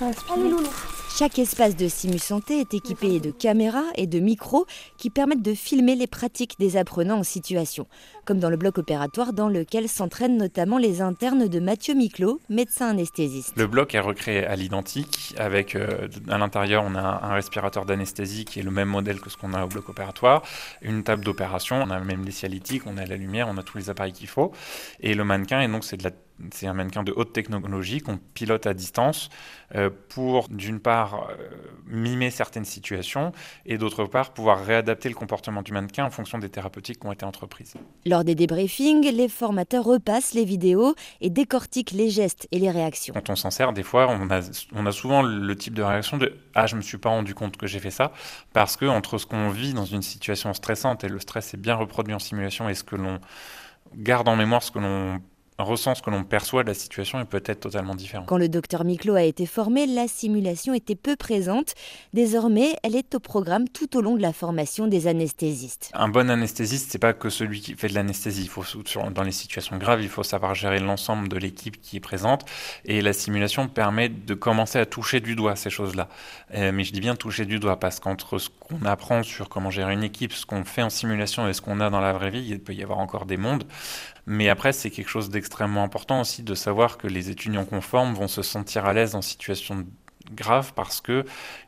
Respire. 0.00 0.32
Allez 0.32 0.48
loulou. 0.48 0.68
Chaque 1.12 1.38
espace 1.38 1.76
de 1.76 1.86
Simu 1.86 2.18
Santé 2.18 2.60
est 2.60 2.72
équipé 2.72 3.20
de 3.20 3.30
caméras 3.30 3.84
et 3.96 4.06
de 4.06 4.20
micros 4.20 4.66
qui 4.96 5.10
permettent 5.10 5.42
de 5.42 5.52
filmer 5.52 5.94
les 5.94 6.06
pratiques 6.06 6.54
des 6.58 6.78
apprenants 6.78 7.18
en 7.18 7.22
situation, 7.24 7.86
comme 8.24 8.38
dans 8.38 8.48
le 8.48 8.56
bloc 8.56 8.78
opératoire 8.78 9.34
dans 9.34 9.48
lequel 9.48 9.88
s'entraînent 9.88 10.38
notamment 10.38 10.78
les 10.78 11.02
internes 11.02 11.46
de 11.46 11.60
Mathieu 11.60 11.94
Miclot, 11.94 12.40
médecin 12.48 12.88
anesthésiste. 12.88 13.52
Le 13.56 13.66
bloc 13.66 13.94
est 13.94 14.00
recréé 14.00 14.46
à 14.46 14.56
l'identique, 14.56 15.34
avec 15.36 15.74
euh, 15.74 16.08
à 16.28 16.38
l'intérieur 16.38 16.84
on 16.86 16.94
a 16.94 17.20
un 17.22 17.34
respirateur 17.34 17.84
d'anesthésie 17.84 18.46
qui 18.46 18.60
est 18.60 18.62
le 18.62 18.70
même 18.70 18.88
modèle 18.88 19.20
que 19.20 19.28
ce 19.28 19.36
qu'on 19.36 19.52
a 19.52 19.64
au 19.64 19.68
bloc 19.68 19.90
opératoire, 19.90 20.42
une 20.80 21.02
table 21.02 21.24
d'opération, 21.24 21.82
on 21.82 21.90
a 21.90 22.00
même 22.00 22.24
les 22.24 22.32
cialytiques, 22.32 22.86
on 22.86 22.96
a 22.96 23.04
la 23.04 23.16
lumière, 23.16 23.48
on 23.50 23.58
a 23.58 23.62
tous 23.62 23.76
les 23.76 23.90
appareils 23.90 24.12
qu'il 24.12 24.28
faut, 24.28 24.52
et 25.00 25.14
le 25.14 25.24
mannequin, 25.24 25.60
et 25.60 25.68
donc 25.68 25.84
c'est 25.84 25.98
de 25.98 26.04
la 26.04 26.12
c'est 26.52 26.66
un 26.66 26.74
mannequin 26.74 27.02
de 27.02 27.12
haute 27.14 27.32
technologie 27.32 28.00
qu'on 28.00 28.18
pilote 28.34 28.66
à 28.66 28.74
distance 28.74 29.28
euh, 29.74 29.90
pour, 30.08 30.48
d'une 30.48 30.80
part, 30.80 31.28
euh, 31.30 31.34
mimer 31.86 32.30
certaines 32.30 32.64
situations 32.64 33.32
et 33.66 33.78
d'autre 33.78 34.04
part, 34.04 34.32
pouvoir 34.32 34.64
réadapter 34.64 35.08
le 35.08 35.14
comportement 35.14 35.62
du 35.62 35.72
mannequin 35.72 36.04
en 36.04 36.10
fonction 36.10 36.38
des 36.38 36.48
thérapeutiques 36.48 37.00
qui 37.00 37.06
ont 37.06 37.12
été 37.12 37.24
entreprises. 37.24 37.74
Lors 38.06 38.24
des 38.24 38.34
débriefings, 38.34 39.10
les 39.10 39.28
formateurs 39.28 39.84
repassent 39.84 40.34
les 40.34 40.44
vidéos 40.44 40.94
et 41.20 41.30
décortiquent 41.30 41.92
les 41.92 42.10
gestes 42.10 42.48
et 42.50 42.58
les 42.58 42.70
réactions. 42.70 43.14
Quand 43.14 43.30
on 43.30 43.36
s'en 43.36 43.50
sert, 43.50 43.72
des 43.72 43.82
fois, 43.82 44.08
on 44.08 44.30
a, 44.30 44.40
on 44.74 44.86
a 44.86 44.92
souvent 44.92 45.22
le 45.22 45.56
type 45.56 45.74
de 45.74 45.82
réaction 45.82 46.16
de 46.16 46.34
Ah, 46.54 46.66
je 46.66 46.76
me 46.76 46.80
suis 46.80 46.98
pas 46.98 47.10
rendu 47.10 47.34
compte 47.34 47.56
que 47.56 47.66
j'ai 47.66 47.80
fait 47.80 47.90
ça, 47.90 48.12
parce 48.52 48.76
que 48.76 48.86
entre 48.86 49.18
ce 49.18 49.26
qu'on 49.26 49.50
vit 49.50 49.74
dans 49.74 49.84
une 49.84 50.02
situation 50.02 50.52
stressante 50.54 51.04
et 51.04 51.08
le 51.08 51.18
stress 51.18 51.54
est 51.54 51.58
bien 51.58 51.74
reproduit 51.74 52.14
en 52.14 52.18
simulation 52.18 52.68
et 52.68 52.74
ce 52.74 52.84
que 52.84 52.96
l'on 52.96 53.20
garde 53.94 54.28
en 54.28 54.36
mémoire, 54.36 54.62
ce 54.62 54.70
que 54.70 54.78
l'on 54.78 55.20
ressent, 55.60 55.94
ce 55.94 56.02
que 56.02 56.10
l'on 56.10 56.24
perçoit 56.24 56.62
de 56.62 56.68
la 56.68 56.74
situation 56.74 57.20
est 57.20 57.24
peut-être 57.24 57.60
totalement 57.60 57.94
différent. 57.94 58.24
Quand 58.26 58.38
le 58.38 58.48
docteur 58.48 58.84
Miclot 58.84 59.14
a 59.14 59.22
été 59.22 59.46
formé, 59.46 59.86
la 59.86 60.08
simulation 60.08 60.74
était 60.74 60.94
peu 60.94 61.16
présente. 61.16 61.74
Désormais, 62.12 62.76
elle 62.82 62.96
est 62.96 63.14
au 63.14 63.20
programme 63.20 63.68
tout 63.68 63.96
au 63.96 64.00
long 64.00 64.16
de 64.16 64.22
la 64.22 64.32
formation 64.32 64.86
des 64.86 65.06
anesthésistes. 65.06 65.90
Un 65.94 66.08
bon 66.08 66.30
anesthésiste, 66.30 66.90
c'est 66.90 66.98
pas 66.98 67.12
que 67.12 67.30
celui 67.30 67.60
qui 67.60 67.74
fait 67.74 67.88
de 67.88 67.94
l'anesthésie. 67.94 68.42
Il 68.42 68.48
faut 68.48 68.64
dans 69.14 69.22
les 69.22 69.32
situations 69.32 69.76
graves, 69.76 70.02
il 70.02 70.08
faut 70.08 70.22
savoir 70.22 70.54
gérer 70.54 70.80
l'ensemble 70.80 71.28
de 71.28 71.36
l'équipe 71.36 71.80
qui 71.80 71.96
est 71.96 72.00
présente. 72.00 72.44
Et 72.84 73.02
la 73.02 73.12
simulation 73.12 73.68
permet 73.68 74.08
de 74.08 74.34
commencer 74.34 74.78
à 74.78 74.86
toucher 74.86 75.20
du 75.20 75.36
doigt 75.36 75.56
ces 75.56 75.70
choses-là. 75.70 76.08
Euh, 76.54 76.72
mais 76.72 76.84
je 76.84 76.92
dis 76.92 77.00
bien 77.00 77.16
toucher 77.16 77.44
du 77.44 77.58
doigt 77.58 77.78
parce 77.78 78.00
qu'entre 78.00 78.38
ce 78.38 78.48
qu'on 78.48 78.84
apprend 78.84 79.22
sur 79.22 79.48
comment 79.48 79.70
gérer 79.70 79.92
une 79.92 80.04
équipe, 80.04 80.32
ce 80.32 80.46
qu'on 80.46 80.64
fait 80.64 80.82
en 80.82 80.90
simulation 80.90 81.48
et 81.48 81.52
ce 81.52 81.60
qu'on 81.60 81.80
a 81.80 81.90
dans 81.90 82.00
la 82.00 82.12
vraie 82.12 82.30
vie, 82.30 82.46
il 82.48 82.60
peut 82.60 82.74
y 82.74 82.82
avoir 82.82 82.98
encore 82.98 83.26
des 83.26 83.36
mondes. 83.36 83.64
Mais 84.26 84.48
après, 84.48 84.72
c'est 84.72 84.90
quelque 84.90 85.08
chose 85.08 85.30
d'extrêmement 85.30 85.49
important 85.60 86.20
aussi 86.20 86.42
de 86.42 86.54
savoir 86.54 86.98
que 86.98 87.06
les 87.06 87.30
étudiants 87.30 87.64
conformes 87.64 88.14
vont 88.14 88.28
se 88.28 88.42
sentir 88.42 88.86
à 88.86 88.92
l'aise 88.92 89.14
en 89.14 89.22
situation 89.22 89.86
grave 90.34 90.72
parce 90.74 91.00
que 91.00 91.24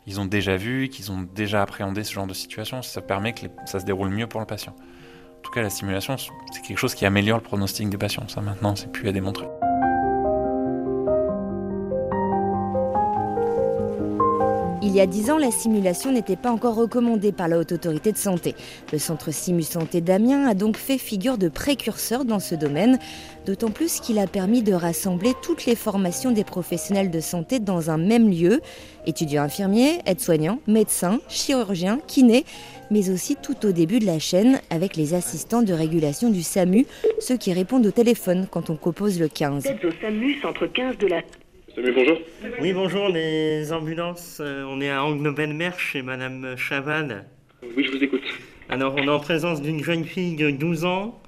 ils 0.07 0.21
ont 0.21 0.27
déjà 0.27 0.57
vu, 0.57 0.89
qu'ils 0.89 1.11
ont 1.11 1.23
déjà 1.35 1.63
appréhendé 1.63 2.05
ce 2.05 2.13
genre 2.13 2.27
de 2.27 2.35
situation. 2.35 2.83
Ça 2.83 3.01
permet 3.01 3.33
que 3.33 3.47
ça 3.67 3.81
se 3.81 3.85
déroule 3.85 4.11
mieux 4.11 4.27
pour 4.27 4.41
le 4.41 4.47
patient. 4.47 4.75
En 4.75 5.43
tout 5.43 5.51
cas, 5.51 5.63
la 5.63 5.71
simulation, 5.71 6.17
c'est 6.17 6.63
quelque 6.63 6.79
chose 6.79 6.95
qui 6.95 7.05
améliore 7.05 7.39
le 7.39 7.43
pronostic 7.43 7.89
des 7.89 7.99
patients. 7.99 8.29
Ça, 8.29 8.41
maintenant, 8.41 8.77
c'est 8.77 8.93
plus 8.93 9.09
à 9.09 9.13
démontrer. 9.13 9.47
Il 14.85 14.97
y 14.97 15.01
a 15.01 15.07
dix 15.07 15.31
ans, 15.31 15.39
la 15.39 15.53
simulation 15.53 16.11
n'était 16.11 16.35
pas 16.35 16.51
encore 16.51 16.75
recommandée 16.75 17.31
par 17.31 17.47
la 17.47 17.57
Haute 17.57 17.71
Autorité 17.71 18.11
de 18.11 18.17
Santé. 18.17 18.57
Le 18.93 18.99
centre 18.99 19.31
Simu 19.31 19.63
Santé 19.63 20.01
d'Amiens 20.01 20.45
a 20.49 20.55
donc 20.55 20.77
fait 20.77 20.99
figure 20.99 21.39
de 21.39 21.49
précurseur 21.49 22.25
dans 22.25 22.41
ce 22.41 22.57
domaine, 22.57 22.99
d'autant 23.47 23.71
plus 23.71 24.01
qu'il 24.01 24.19
a 24.19 24.27
permis 24.27 24.61
de 24.61 24.73
rassembler 24.73 25.35
toutes 25.41 25.67
les 25.67 25.77
formations 25.77 26.33
des 26.33 26.43
professionnels 26.43 27.13
de 27.13 27.21
santé 27.21 27.61
dans 27.61 27.91
un 27.91 27.97
même 27.97 28.29
lieu, 28.29 28.61
étudiants 29.07 29.45
infirmiers, 29.45 30.01
aides-soignants, 30.05 30.59
médecins, 30.67 31.21
chirurgiens, 31.29 32.01
kinés, 32.09 32.45
mais 32.91 33.09
aussi 33.09 33.37
tout 33.37 33.65
au 33.65 33.71
début 33.71 34.01
de 34.01 34.07
la 34.07 34.19
chaîne 34.19 34.61
avec 34.69 34.97
les 34.97 35.15
assistants 35.15 35.63
de 35.63 35.73
régulation 35.73 36.29
du 36.29 36.43
SAMU, 36.43 36.87
ceux 37.21 37.37
qui 37.37 37.53
répondent 37.53 37.87
au 37.87 37.93
téléphone 37.93 38.49
quand 38.51 38.69
on 38.69 38.75
compose 38.75 39.21
le 39.21 39.29
15. 39.29 39.65
au 39.65 39.91
SAMU, 40.01 40.41
centre 40.41 40.67
15 40.67 40.99
de 40.99 41.07
la 41.07 41.23
Salut, 41.75 41.93
bonjour. 41.95 42.19
Oui, 42.61 42.73
bonjour, 42.75 43.09
les 43.09 43.73
ambulances. 43.73 44.39
Euh, 44.41 44.65
on 44.69 44.83
est 44.83 44.91
à 44.91 45.03
Angles-Nobelmer 45.05 45.71
chez 45.79 46.03
Madame 46.03 46.55
Chaval. 46.55 47.25
Oui, 47.75 47.85
je 47.85 47.97
vous 47.97 48.05
écoute. 48.05 48.21
Alors, 48.69 48.95
on 48.95 48.99
est 48.99 49.09
en 49.09 49.21
présence 49.21 49.63
d'une 49.63 49.83
jeune 49.83 50.05
fille 50.05 50.37
de 50.37 50.51
12 50.51 50.85
ans 50.85 51.19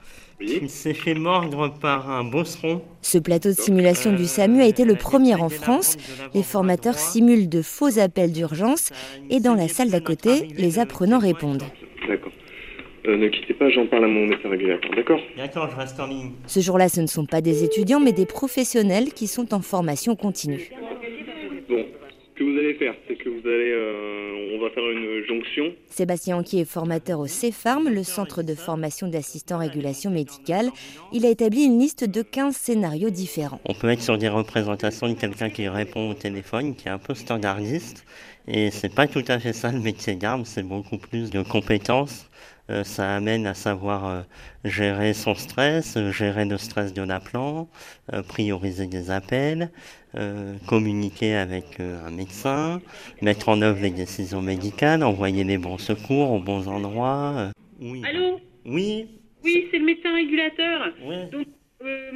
oui. 0.40 0.60
qui 0.60 0.68
s'est 0.68 0.92
fait 0.92 1.14
mordre 1.14 1.72
par 1.80 2.10
un 2.10 2.24
bosseron. 2.24 2.82
Ce 3.00 3.16
plateau 3.16 3.48
de 3.48 3.54
simulation 3.54 4.12
du 4.12 4.26
SAMU 4.26 4.60
a 4.60 4.66
été 4.66 4.84
le 4.84 4.96
premier 4.96 5.34
en 5.34 5.48
France. 5.48 5.96
Les 6.34 6.42
formateurs 6.42 6.98
simulent 6.98 7.48
de 7.48 7.62
faux 7.62 7.98
appels 7.98 8.32
d'urgence 8.32 8.90
et 9.30 9.40
dans 9.40 9.54
la 9.54 9.68
salle 9.68 9.90
d'à 9.90 10.00
côté, 10.00 10.48
les 10.58 10.78
apprenants 10.78 11.20
répondent. 11.20 11.64
Euh, 13.06 13.18
ne 13.18 13.28
quittez 13.28 13.52
pas, 13.52 13.68
j'en 13.68 13.86
parle 13.86 14.04
à 14.04 14.08
mon 14.08 14.26
médecin 14.26 14.48
régulateur, 14.48 14.90
d'accord 14.96 15.20
D'accord, 15.36 15.68
je 15.70 15.76
reste 15.76 16.00
en 16.00 16.06
ligne. 16.06 16.30
Ce 16.46 16.60
jour-là, 16.60 16.88
ce 16.88 17.02
ne 17.02 17.06
sont 17.06 17.26
pas 17.26 17.42
des 17.42 17.62
étudiants, 17.62 18.00
mais 18.00 18.12
des 18.12 18.24
professionnels 18.24 19.12
qui 19.12 19.26
sont 19.26 19.52
en 19.52 19.60
formation 19.60 20.16
continue. 20.16 20.70
Bon, 21.68 21.84
ce 22.34 22.38
que 22.38 22.44
vous 22.44 22.58
allez 22.58 22.72
faire, 22.74 22.94
c'est 23.06 23.16
que 23.16 23.28
vous 23.28 23.46
allez, 23.46 23.72
euh, 23.72 24.56
on 24.56 24.58
va 24.58 24.70
faire 24.70 24.90
une 24.90 25.22
jonction. 25.28 25.74
Sébastien 25.90 26.42
qui 26.42 26.60
est 26.60 26.64
formateur 26.64 27.20
au 27.20 27.26
CEFARM, 27.26 27.90
le 27.90 28.04
centre 28.04 28.42
de 28.42 28.54
formation 28.54 29.06
d'assistants 29.06 29.58
régulation 29.58 30.10
médicale. 30.10 30.70
Il 31.12 31.26
a 31.26 31.28
établi 31.28 31.64
une 31.64 31.78
liste 31.78 32.04
de 32.04 32.22
15 32.22 32.56
scénarios 32.56 33.10
différents. 33.10 33.60
On 33.66 33.74
peut 33.74 33.90
être 33.90 34.00
sur 34.00 34.16
des 34.16 34.28
représentations 34.28 35.08
de 35.08 35.14
quelqu'un 35.14 35.50
qui 35.50 35.68
répond 35.68 36.08
au 36.08 36.14
téléphone, 36.14 36.74
qui 36.74 36.88
est 36.88 36.90
un 36.90 36.98
peu 36.98 37.12
standardiste. 37.12 38.06
Et 38.48 38.70
c'est 38.70 38.94
pas 38.94 39.06
tout 39.06 39.24
à 39.28 39.38
fait 39.38 39.52
ça 39.52 39.70
le 39.72 39.80
métier 39.80 40.14
d'arme, 40.14 40.46
c'est 40.46 40.62
beaucoup 40.62 40.96
plus 40.96 41.30
de 41.30 41.42
compétences. 41.42 42.30
Euh, 42.70 42.82
ça 42.82 43.14
amène 43.14 43.46
à 43.46 43.52
savoir 43.52 44.06
euh, 44.06 44.20
gérer 44.64 45.12
son 45.12 45.34
stress, 45.34 45.98
euh, 45.98 46.10
gérer 46.10 46.46
le 46.46 46.56
stress 46.56 46.94
de 46.94 47.02
l'appelant, 47.02 47.68
prioriser 48.28 48.86
des 48.86 49.10
appels, 49.10 49.70
communiquer 50.66 51.34
avec 51.34 51.80
un 51.80 52.10
médecin, 52.10 52.80
mettre 53.20 53.48
en 53.48 53.60
œuvre 53.62 53.80
les 53.82 53.90
décisions 53.90 54.40
médicales, 54.40 55.02
envoyer 55.02 55.42
les 55.42 55.58
bons 55.58 55.78
secours 55.78 56.30
aux 56.30 56.38
bons 56.38 56.68
endroits. 56.68 57.50
Oui. 57.80 58.02
Allô? 58.08 58.40
Oui. 58.64 59.08
Oui, 59.42 59.66
c'est 59.70 59.78
le 59.78 59.84
médecin 59.84 60.14
régulateur. 60.14 60.92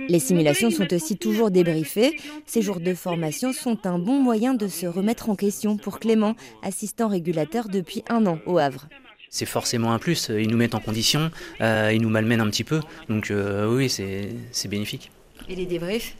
les 0.08 0.18
simulations 0.20 0.70
sont 0.70 0.92
aussi 0.94 1.18
toujours 1.18 1.50
débriefées. 1.50 2.16
Ces 2.46 2.62
jours 2.62 2.78
de 2.78 2.94
formation 2.94 3.52
sont 3.52 3.84
un 3.86 3.98
bon 3.98 4.20
moyen 4.20 4.54
de 4.54 4.68
se 4.68 4.86
remettre 4.86 5.28
en 5.28 5.34
question 5.34 5.76
pour 5.76 5.98
Clément, 5.98 6.36
assistant 6.62 7.08
régulateur 7.08 7.68
depuis 7.68 8.04
un 8.08 8.26
an 8.26 8.38
au 8.46 8.58
Havre 8.58 8.88
c'est 9.30 9.46
forcément 9.46 9.92
un 9.92 9.98
plus. 9.98 10.30
Ils 10.30 10.48
nous 10.48 10.56
mettent 10.56 10.74
en 10.74 10.80
condition, 10.80 11.30
euh, 11.60 11.92
ils 11.94 12.00
nous 12.00 12.08
malmènent 12.08 12.40
un 12.40 12.50
petit 12.50 12.64
peu. 12.64 12.80
Donc 13.08 13.30
euh, 13.30 13.66
oui, 13.72 13.88
c'est 13.88 14.68
bénéfique. 14.68 15.10
Et 15.48 15.54
les 15.54 15.66
débriefs? 15.66 16.14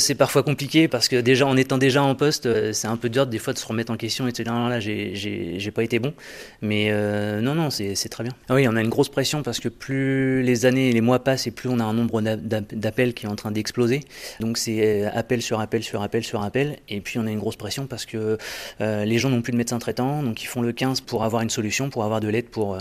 C'est 0.00 0.14
parfois 0.14 0.42
compliqué 0.42 0.88
parce 0.88 1.08
que 1.08 1.16
déjà 1.16 1.46
en 1.46 1.56
étant 1.56 1.78
déjà 1.78 2.02
en 2.02 2.14
poste, 2.14 2.46
euh, 2.46 2.72
c'est 2.72 2.88
un 2.88 2.96
peu 2.96 3.08
dur 3.08 3.26
des 3.26 3.38
fois 3.38 3.52
de 3.52 3.58
se 3.58 3.66
remettre 3.66 3.92
en 3.92 3.96
question 3.96 4.26
et 4.26 4.32
de 4.32 4.36
se 4.36 4.42
dire 4.42 4.52
non, 4.52 4.68
là 4.68 4.80
j'ai 4.80 5.72
pas 5.74 5.82
été 5.82 5.98
bon. 5.98 6.14
Mais 6.62 6.88
euh, 6.90 7.40
non, 7.40 7.54
non, 7.54 7.70
c'est 7.70 7.94
très 8.08 8.24
bien. 8.24 8.32
Ah 8.48 8.54
oui, 8.54 8.66
on 8.68 8.76
a 8.76 8.80
une 8.80 8.88
grosse 8.88 9.08
pression 9.08 9.42
parce 9.42 9.60
que 9.60 9.68
plus 9.68 10.42
les 10.42 10.66
années 10.66 10.90
et 10.90 10.92
les 10.92 11.00
mois 11.00 11.22
passent 11.22 11.46
et 11.46 11.50
plus 11.50 11.68
on 11.68 11.78
a 11.78 11.84
un 11.84 11.92
nombre 11.92 12.20
d'appels 12.20 13.14
qui 13.14 13.26
est 13.26 13.28
en 13.28 13.36
train 13.36 13.50
d'exploser. 13.50 14.00
Donc 14.40 14.58
c'est 14.58 15.04
appel 15.04 15.42
sur 15.42 15.60
appel 15.60 15.82
sur 15.82 16.02
appel 16.02 16.24
sur 16.24 16.42
appel. 16.42 16.76
Et 16.88 17.00
puis 17.00 17.18
on 17.18 17.26
a 17.26 17.30
une 17.30 17.38
grosse 17.38 17.56
pression 17.56 17.86
parce 17.86 18.06
que 18.06 18.38
les 18.80 19.18
gens 19.18 19.30
n'ont 19.30 19.42
plus 19.42 19.52
de 19.52 19.58
médecin 19.58 19.78
traitant, 19.78 20.22
donc 20.22 20.42
ils 20.42 20.46
font 20.46 20.62
le 20.62 20.72
15 20.72 21.02
pour 21.02 21.24
avoir 21.24 21.42
une 21.42 21.50
solution, 21.50 21.90
pour 21.90 22.04
avoir 22.04 22.20
de 22.20 22.28
l'aide 22.28 22.46
pour 22.46 22.76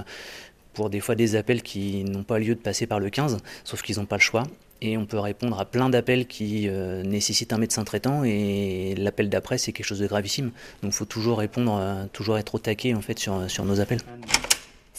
des 0.89 1.01
fois 1.01 1.15
des 1.15 1.35
appels 1.35 1.61
qui 1.61 2.05
n'ont 2.05 2.23
pas 2.23 2.39
lieu 2.39 2.55
de 2.55 2.59
passer 2.59 2.87
par 2.87 2.99
le 2.99 3.09
15, 3.09 3.37
sauf 3.65 3.81
qu'ils 3.81 3.97
n'ont 3.97 4.05
pas 4.05 4.15
le 4.15 4.21
choix 4.21 4.43
et 4.81 4.97
on 4.97 5.05
peut 5.05 5.19
répondre 5.19 5.59
à 5.59 5.65
plein 5.65 5.89
d'appels 5.89 6.27
qui 6.27 6.67
euh, 6.67 7.03
nécessitent 7.03 7.53
un 7.53 7.57
médecin 7.57 7.83
traitant 7.83 8.23
et 8.23 8.95
l'appel 8.97 9.29
d'après 9.29 9.57
c'est 9.57 9.71
quelque 9.71 9.85
chose 9.85 9.99
de 9.99 10.07
gravissime. 10.07 10.51
Donc 10.81 10.91
il 10.91 10.95
faut 10.95 11.05
toujours 11.05 11.39
répondre, 11.39 11.77
euh, 11.79 12.05
toujours 12.11 12.37
être 12.37 12.55
au 12.55 12.59
taquet 12.59 12.93
en 12.93 13.01
fait 13.01 13.19
sur, 13.19 13.49
sur 13.49 13.65
nos 13.65 13.79
appels. 13.79 14.01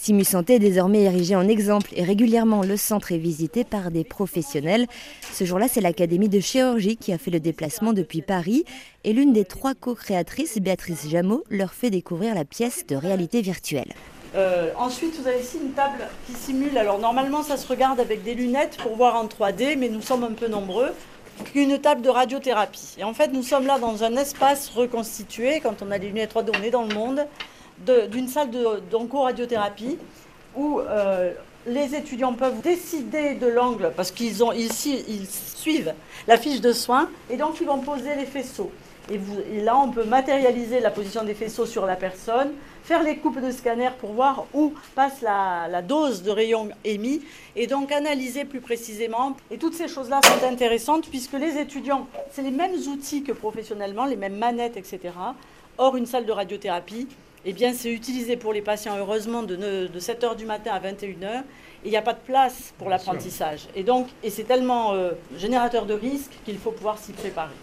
Simu 0.03 0.25
Santé 0.25 0.55
est 0.55 0.61
désormais 0.61 1.03
érigé 1.03 1.37
en 1.37 1.47
exemple 1.47 1.91
et 1.95 2.03
régulièrement 2.03 2.63
le 2.63 2.79
centre 2.79 3.13
est 3.13 3.19
visité 3.19 3.65
par 3.65 3.91
des 3.91 4.03
professionnels. 4.03 4.87
Ce 5.31 5.45
jour-là, 5.45 5.69
c'est 5.69 5.83
l'Académie 5.83 6.31
de 6.31 6.41
chirurgie 6.41 6.97
qui 6.97 7.13
a 7.13 7.19
fait 7.19 7.31
le 7.31 7.39
déplacement 7.39 7.93
depuis 7.93 8.23
Paris 8.23 8.65
et 9.05 9.13
l'une 9.13 9.35
des 9.35 9.45
trois 9.45 9.75
co-créatrices, 9.75 10.57
Béatrice 10.57 11.07
Jameau, 11.11 11.45
leur 11.51 11.75
fait 11.75 11.91
découvrir 11.91 12.35
la 12.35 12.47
pièce 12.47 12.87
de 12.87 12.97
réalité 12.97 13.43
virtuelle. 13.43 13.93
Euh, 14.35 14.71
ensuite, 14.77 15.19
vous 15.21 15.27
avez 15.27 15.41
ici 15.41 15.59
une 15.63 15.73
table 15.73 16.07
qui 16.27 16.33
simule. 16.35 16.77
Alors, 16.79 16.99
normalement, 16.99 17.43
ça 17.43 17.57
se 17.57 17.67
regarde 17.67 18.01
avec 18.01 18.23
des 18.23 18.35
lunettes 18.35 18.77
pour 18.83 18.97
voir 18.97 19.17
en 19.17 19.27
3D, 19.27 19.77
mais 19.77 19.89
nous 19.89 20.03
sommes 20.03 20.25
un 20.25 20.33
peu 20.33 20.47
nombreux. 20.47 20.91
Une 21.55 21.79
table 21.79 22.03
de 22.03 22.11
radiothérapie. 22.11 22.97
Et 22.99 23.05
en 23.05 23.15
fait, 23.15 23.29
nous 23.33 23.43
sommes 23.43 23.67
là 23.67 23.79
dans 23.79 24.05
un 24.05 24.17
espace 24.17 24.71
reconstitué. 24.71 25.61
Quand 25.61 25.83
on 25.83 25.91
a 25.91 25.99
des 25.99 26.09
lunettes 26.09 26.35
3D, 26.35 26.51
on 26.59 26.63
est 26.63 26.71
dans 26.71 26.85
le 26.85 26.95
monde 26.95 27.27
d'une 28.11 28.29
salle 28.29 28.51
d'onco-radiothérapie 28.91 29.97
où 30.55 30.81
euh, 30.81 31.33
les 31.67 31.95
étudiants 31.95 32.35
peuvent 32.35 32.61
décider 32.61 33.35
de 33.35 33.47
l'angle 33.47 33.93
parce 33.97 34.11
qu'ils 34.11 34.45
ont 34.45 34.53
ici, 34.53 35.03
ils 35.09 35.27
suivent 35.27 35.95
la 36.27 36.37
fiche 36.37 36.61
de 36.61 36.73
soins 36.73 37.09
et 37.31 37.39
donc 37.39 37.59
ils 37.61 37.67
vont 37.67 37.79
poser 37.79 38.15
les 38.17 38.27
faisceaux. 38.27 38.71
Et, 39.11 39.61
là, 39.61 39.77
on 39.77 39.91
peut 39.91 40.05
matérialiser 40.05 40.81
la 40.81 40.91
position 40.91 41.25
des 41.25 41.35
faisceaux 41.35 41.67
sur 41.67 41.85
la 41.85 41.97
personne, 41.97 42.53
faire 42.85 43.03
les 43.03 43.17
coupes 43.17 43.41
de 43.41 43.51
scanner 43.51 43.91
pour 43.99 44.13
voir 44.13 44.47
où 44.55 44.73
passe 44.95 45.21
la, 45.21 45.83
dose 45.83 46.23
de 46.23 46.31
rayons 46.31 46.69
émis 46.85 47.23
et 47.57 47.67
donc 47.67 47.91
analyser 47.91 48.45
plus 48.45 48.61
précisément. 48.61 49.37
Et 49.51 49.59
toutes 49.59 49.75
ces 49.75 49.89
choses-là 49.89 50.21
sont 50.23 50.47
intéressantes 50.47 51.09
puisque 51.09 51.33
les 51.33 51.59
étudiants, 51.59 52.07
c'est 52.31 52.43
les 52.43 52.53
mêmes 52.53 52.77
outils 52.89 53.25
que 53.25 53.33
professionnellement, 53.33 54.05
les 54.05 54.17
mêmes 54.17 54.37
manettes, 54.37 54.77
etc. 54.77 55.01
Or, 55.79 55.97
une 55.97 56.07
salle 56.07 56.27
de 56.27 56.33
radiothérapie, 56.33 57.09
eh 57.45 57.53
bien, 57.53 57.73
c'est 57.73 57.91
utilisé 57.91 58.37
pour 58.37 58.53
les 58.53 58.61
patients, 58.61 58.97
heureusement, 58.99 59.43
de, 59.43 59.89
7h 59.99 60.37
du 60.37 60.45
matin 60.45 60.73
à 60.73 60.81
21h. 60.81 61.43
Et 61.83 61.87
il 61.87 61.91
n'y 61.91 61.97
a 61.97 62.03
pas 62.03 62.13
de 62.13 62.19
place 62.19 62.75
pour 62.77 62.91
l'apprentissage. 62.91 63.67
Et 63.75 63.83
donc, 63.83 64.09
et 64.23 64.29
c'est 64.29 64.45
tellement 64.45 64.93
euh, 64.93 65.13
générateur 65.39 65.87
de 65.87 65.95
risques 65.95 66.39
qu'il 66.45 66.59
faut 66.59 66.73
pouvoir 66.73 66.99
s'y 66.99 67.13
préparer. 67.13 67.55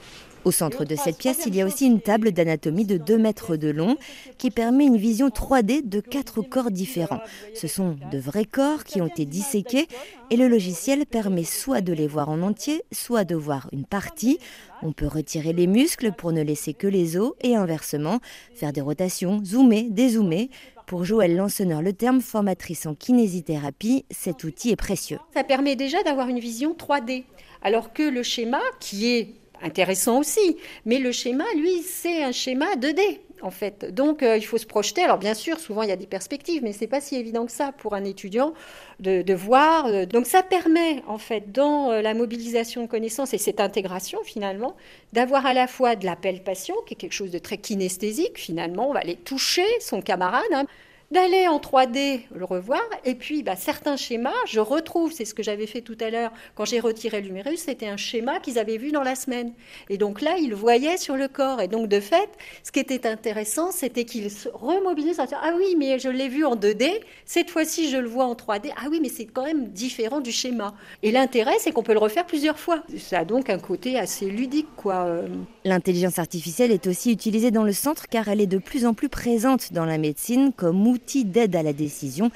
Au 0.48 0.52
centre 0.52 0.86
de 0.86 0.96
cette 0.96 1.18
pièce, 1.18 1.44
il 1.46 1.58
y 1.58 1.62
a 1.62 1.66
aussi 1.66 1.86
une 1.88 2.00
table 2.00 2.32
d'anatomie 2.32 2.86
de 2.86 2.96
2 2.96 3.18
mètres 3.18 3.58
de 3.58 3.68
long 3.68 3.98
qui 4.38 4.50
permet 4.50 4.86
une 4.86 4.96
vision 4.96 5.28
3D 5.28 5.86
de 5.86 6.00
quatre 6.00 6.42
corps 6.42 6.72
différents. 6.72 7.20
Ce 7.54 7.68
sont 7.68 7.98
de 8.10 8.18
vrais 8.18 8.46
corps 8.46 8.86
qui 8.86 9.02
ont 9.02 9.08
été 9.08 9.26
disséqués 9.26 9.90
et 10.32 10.38
le 10.38 10.48
logiciel 10.48 11.06
permet 11.06 11.44
soit 11.44 11.82
de 11.82 11.92
les 11.92 12.08
voir 12.08 12.30
en 12.30 12.42
entier, 12.44 12.82
soit 12.94 13.26
de 13.26 13.36
voir 13.36 13.68
une 13.74 13.84
partie. 13.84 14.40
On 14.82 14.94
peut 14.94 15.08
retirer 15.08 15.52
les 15.52 15.68
muscles 15.68 16.14
pour 16.14 16.32
ne 16.32 16.42
laisser 16.42 16.74
que 16.74 16.88
les 16.88 17.18
os 17.18 17.34
et 17.42 17.58
inversement, 17.58 18.20
faire 18.56 18.72
des 18.72 18.80
rotations, 18.80 19.44
zoomer, 19.44 19.90
dézoomer. 19.90 20.50
Pour 20.86 21.04
Joëlle 21.04 21.36
Lansonneur, 21.36 21.82
le 21.82 21.92
terme 21.92 22.22
formatrice 22.22 22.86
en 22.86 22.96
kinésithérapie, 22.96 24.06
cet 24.12 24.46
outil 24.46 24.70
est 24.70 24.78
précieux. 24.78 25.20
Ça 25.34 25.44
permet 25.44 25.76
déjà 25.76 26.02
d'avoir 26.04 26.30
une 26.30 26.40
vision 26.40 26.74
3D, 26.74 27.26
alors 27.62 27.92
que 27.92 28.04
le 28.04 28.24
schéma, 28.24 28.62
qui 28.80 29.08
est 29.08 29.34
intéressant 29.62 30.20
aussi. 30.20 30.58
Mais 30.86 31.00
le 31.00 31.12
schéma, 31.12 31.46
lui, 31.56 31.82
c'est 31.82 32.24
un 32.24 32.32
schéma 32.32 32.76
2D. 32.76 33.20
En 33.44 33.52
fait. 33.52 33.94
Donc, 33.94 34.24
euh, 34.24 34.36
il 34.36 34.42
faut 34.42 34.58
se 34.58 34.66
projeter. 34.66 35.04
Alors, 35.04 35.20
bien 35.20 35.36
sûr, 35.36 35.60
souvent, 35.60 35.84
il 35.84 35.90
y 35.90 35.92
a 35.92 35.96
des 35.96 36.08
perspectives, 36.08 36.64
mais 36.64 36.74
ce 36.74 36.82
n'est 36.82 36.88
pas 36.88 37.02
si 37.02 37.16
évident 37.16 37.46
que 37.46 37.52
ça 37.52 37.72
pour 37.72 37.94
un 37.94 38.04
étudiant 38.04 38.56
de, 39.00 39.34
voir. 39.36 39.86
Euh, 39.86 40.08
donc, 40.08 40.26
ça 40.26 40.42
permet, 40.42 41.04
en 41.08 41.20
fait, 41.20 41.52
dans 41.52 41.92
euh, 41.92 42.02
la 42.02 42.16
mobilisation 42.16 42.82
de 42.82 42.88
connaissances 42.88 43.36
et 43.36 43.38
cette 43.38 43.60
intégration, 43.60 44.24
finalement, 44.24 44.76
d'avoir 45.14 45.46
à 45.46 45.54
la 45.54 45.68
fois 45.68 45.96
de 45.96 46.06
la 46.06 46.16
palpation, 46.16 46.74
qui 46.88 46.96
est 46.96 46.98
quelque 46.98 47.14
chose 47.14 47.30
de 47.30 47.38
très 47.38 47.60
kinesthésique, 47.60 48.40
finalement. 48.40 48.90
On 48.90 48.94
va 48.94 49.02
aller 49.02 49.18
toucher 49.18 49.68
son 49.82 50.02
camarade. 50.02 50.42
Hein 50.52 50.66
d'aller 51.12 51.48
en 51.48 51.60
3D 51.60 52.22
le 52.36 52.46
revoir. 52.46 52.82
Et 53.06 53.16
puis, 53.16 53.44
bah, 53.44 53.56
certains 53.56 53.96
schémas, 53.96 54.34
je 54.48 54.60
retrouve, 54.60 55.12
c'est 55.12 55.26
ce 55.26 55.34
que 55.34 55.44
j'avais 55.44 55.68
fait 55.68 55.82
tout 55.82 55.98
à 56.02 56.10
l'heure 56.10 56.32
quand 56.56 56.66
j'ai 56.66 56.80
retiré 56.80 57.22
l'humérus, 57.22 57.62
c'était 57.62 57.88
un 57.88 57.98
schéma 57.98 58.40
qu'ils 58.40 58.60
avaient 58.60 58.78
vu 58.78 58.92
dans 58.92 59.04
la 59.04 59.16
semaine. 59.16 59.54
Et 59.90 59.98
donc 59.98 60.22
là, 60.22 60.36
ils 60.38 60.54
voyaient 60.54 60.98
sur 60.98 61.16
le 61.16 61.28
corps. 61.28 61.62
Et 61.62 61.68
donc, 61.68 61.88
de 61.88 62.00
fait, 62.00 62.30
ce 62.64 62.72
qui 62.72 62.80
était 62.80 63.08
intéressant, 63.08 63.72
c'était 63.72 64.04
qu'ils 64.04 64.32
se 64.32 64.50
remobilisent. 64.50 65.20
Ah 65.20 65.54
oui, 65.56 65.76
mais 65.78 65.98
je 66.00 66.10
l'ai 66.10 66.28
vu 66.28 66.46
en 66.46 66.56
2D, 66.56 67.00
cette 67.26 67.50
fois-ci, 67.50 67.90
je 67.90 67.98
le 67.98 68.08
vois 68.08 68.26
en 68.26 68.34
3D. 68.34 68.72
Ah 68.76 68.88
oui, 68.92 69.00
mais 69.02 69.10
c'est 69.10 69.26
quand 69.26 69.46
même 69.46 69.70
différent 69.70 70.20
du 70.20 70.32
schéma. 70.32 70.74
Et 71.04 71.12
l'intérêt, 71.12 71.56
c'est 71.60 71.72
qu'on 71.72 71.84
peut 71.84 71.94
le 71.94 72.00
refaire 72.00 72.26
plusieurs 72.26 72.60
fois. 72.60 72.84
Ça 72.98 73.20
a 73.20 73.26
donc 73.26 73.50
un 73.50 73.60
côté 73.60 73.98
assez 73.98 74.26
ludique, 74.26 74.68
quoi. 74.76 75.22
L'intelligence 75.64 76.20
artificielle 76.20 76.72
est 76.72 76.88
aussi 76.88 77.12
utilisée 77.12 77.52
dans 77.52 77.64
le 77.64 77.74
centre 77.74 78.08
car 78.08 78.28
elle 78.28 78.42
est 78.42 78.48
de 78.48 78.58
plus 78.58 78.86
en 78.86 78.94
plus 78.94 79.10
présente 79.10 79.72
dans 79.74 79.86
la 79.86 79.98
médecine 79.98 80.52
comme 80.54 80.86
outil 80.86 80.97
d'aide 81.26 81.56
à 81.56 81.64
la 81.64 81.74
décision. 81.74 82.32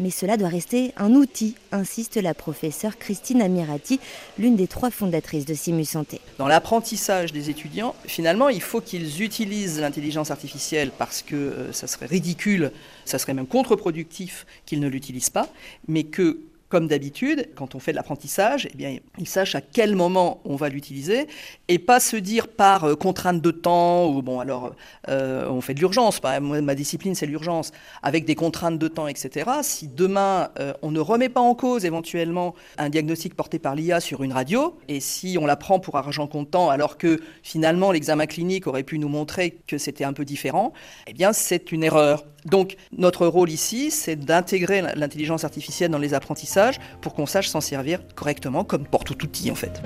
Mais 0.00 0.10
cela 0.10 0.36
doit 0.36 0.48
rester 0.48 0.92
un 0.96 1.12
outil, 1.12 1.54
insiste 1.70 2.16
la 2.16 2.34
professeure 2.34 2.98
Christine 2.98 3.40
Amirati, 3.40 4.00
l'une 4.38 4.56
des 4.56 4.66
trois 4.66 4.90
fondatrices 4.90 5.44
de 5.44 5.54
Simu 5.54 5.84
Santé. 5.84 6.20
Dans 6.38 6.48
l'apprentissage 6.48 7.32
des 7.32 7.48
étudiants, 7.48 7.94
finalement, 8.06 8.48
il 8.48 8.60
faut 8.60 8.80
qu'ils 8.80 9.22
utilisent 9.22 9.80
l'intelligence 9.80 10.32
artificielle 10.32 10.90
parce 10.98 11.22
que 11.22 11.36
euh, 11.36 11.72
ça 11.72 11.86
serait 11.86 12.06
ridicule, 12.06 12.72
ça 13.04 13.18
serait 13.18 13.34
même 13.34 13.46
contre-productif 13.46 14.46
qu'ils 14.66 14.80
ne 14.80 14.88
l'utilisent 14.88 15.30
pas, 15.30 15.48
mais 15.86 16.02
que 16.02 16.40
comme 16.74 16.88
d'habitude, 16.88 17.50
quand 17.54 17.76
on 17.76 17.78
fait 17.78 17.92
de 17.92 17.96
l'apprentissage, 17.96 18.66
eh 18.72 18.76
bien, 18.76 18.96
il 19.18 19.28
sache 19.28 19.54
à 19.54 19.60
quel 19.60 19.94
moment 19.94 20.40
on 20.44 20.56
va 20.56 20.68
l'utiliser 20.68 21.28
et 21.68 21.78
pas 21.78 22.00
se 22.00 22.16
dire 22.16 22.48
par 22.48 22.82
euh, 22.82 22.96
contrainte 22.96 23.40
de 23.40 23.52
temps 23.52 24.08
ou 24.08 24.22
bon 24.22 24.40
alors 24.40 24.74
euh, 25.08 25.48
on 25.48 25.60
fait 25.60 25.74
de 25.74 25.78
l'urgence. 25.78 26.20
Ma 26.40 26.74
discipline 26.74 27.14
c'est 27.14 27.26
l'urgence 27.26 27.70
avec 28.02 28.24
des 28.24 28.34
contraintes 28.34 28.76
de 28.76 28.88
temps, 28.88 29.06
etc. 29.06 29.48
Si 29.62 29.86
demain 29.86 30.48
euh, 30.58 30.72
on 30.82 30.90
ne 30.90 30.98
remet 30.98 31.28
pas 31.28 31.40
en 31.40 31.54
cause 31.54 31.84
éventuellement 31.84 32.56
un 32.76 32.88
diagnostic 32.88 33.36
porté 33.36 33.60
par 33.60 33.76
l'IA 33.76 34.00
sur 34.00 34.24
une 34.24 34.32
radio 34.32 34.76
et 34.88 34.98
si 34.98 35.38
on 35.40 35.46
la 35.46 35.54
prend 35.54 35.78
pour 35.78 35.94
argent 35.94 36.26
comptant 36.26 36.70
alors 36.70 36.98
que 36.98 37.20
finalement 37.44 37.92
l'examen 37.92 38.26
clinique 38.26 38.66
aurait 38.66 38.82
pu 38.82 38.98
nous 38.98 39.08
montrer 39.08 39.60
que 39.68 39.78
c'était 39.78 40.02
un 40.02 40.12
peu 40.12 40.24
différent, 40.24 40.72
eh 41.06 41.12
bien 41.12 41.32
c'est 41.32 41.70
une 41.70 41.84
erreur. 41.84 42.24
Donc 42.44 42.76
notre 42.96 43.26
rôle 43.26 43.50
ici, 43.50 43.90
c'est 43.90 44.16
d'intégrer 44.16 44.82
l'intelligence 44.94 45.44
artificielle 45.44 45.90
dans 45.90 45.98
les 45.98 46.14
apprentissages 46.14 46.78
pour 47.00 47.14
qu'on 47.14 47.26
sache 47.26 47.48
s'en 47.48 47.60
servir 47.60 48.00
correctement 48.14 48.64
comme 48.64 48.86
pour 48.86 49.04
tout 49.04 49.22
outil 49.24 49.50
en 49.50 49.54
fait. 49.54 49.82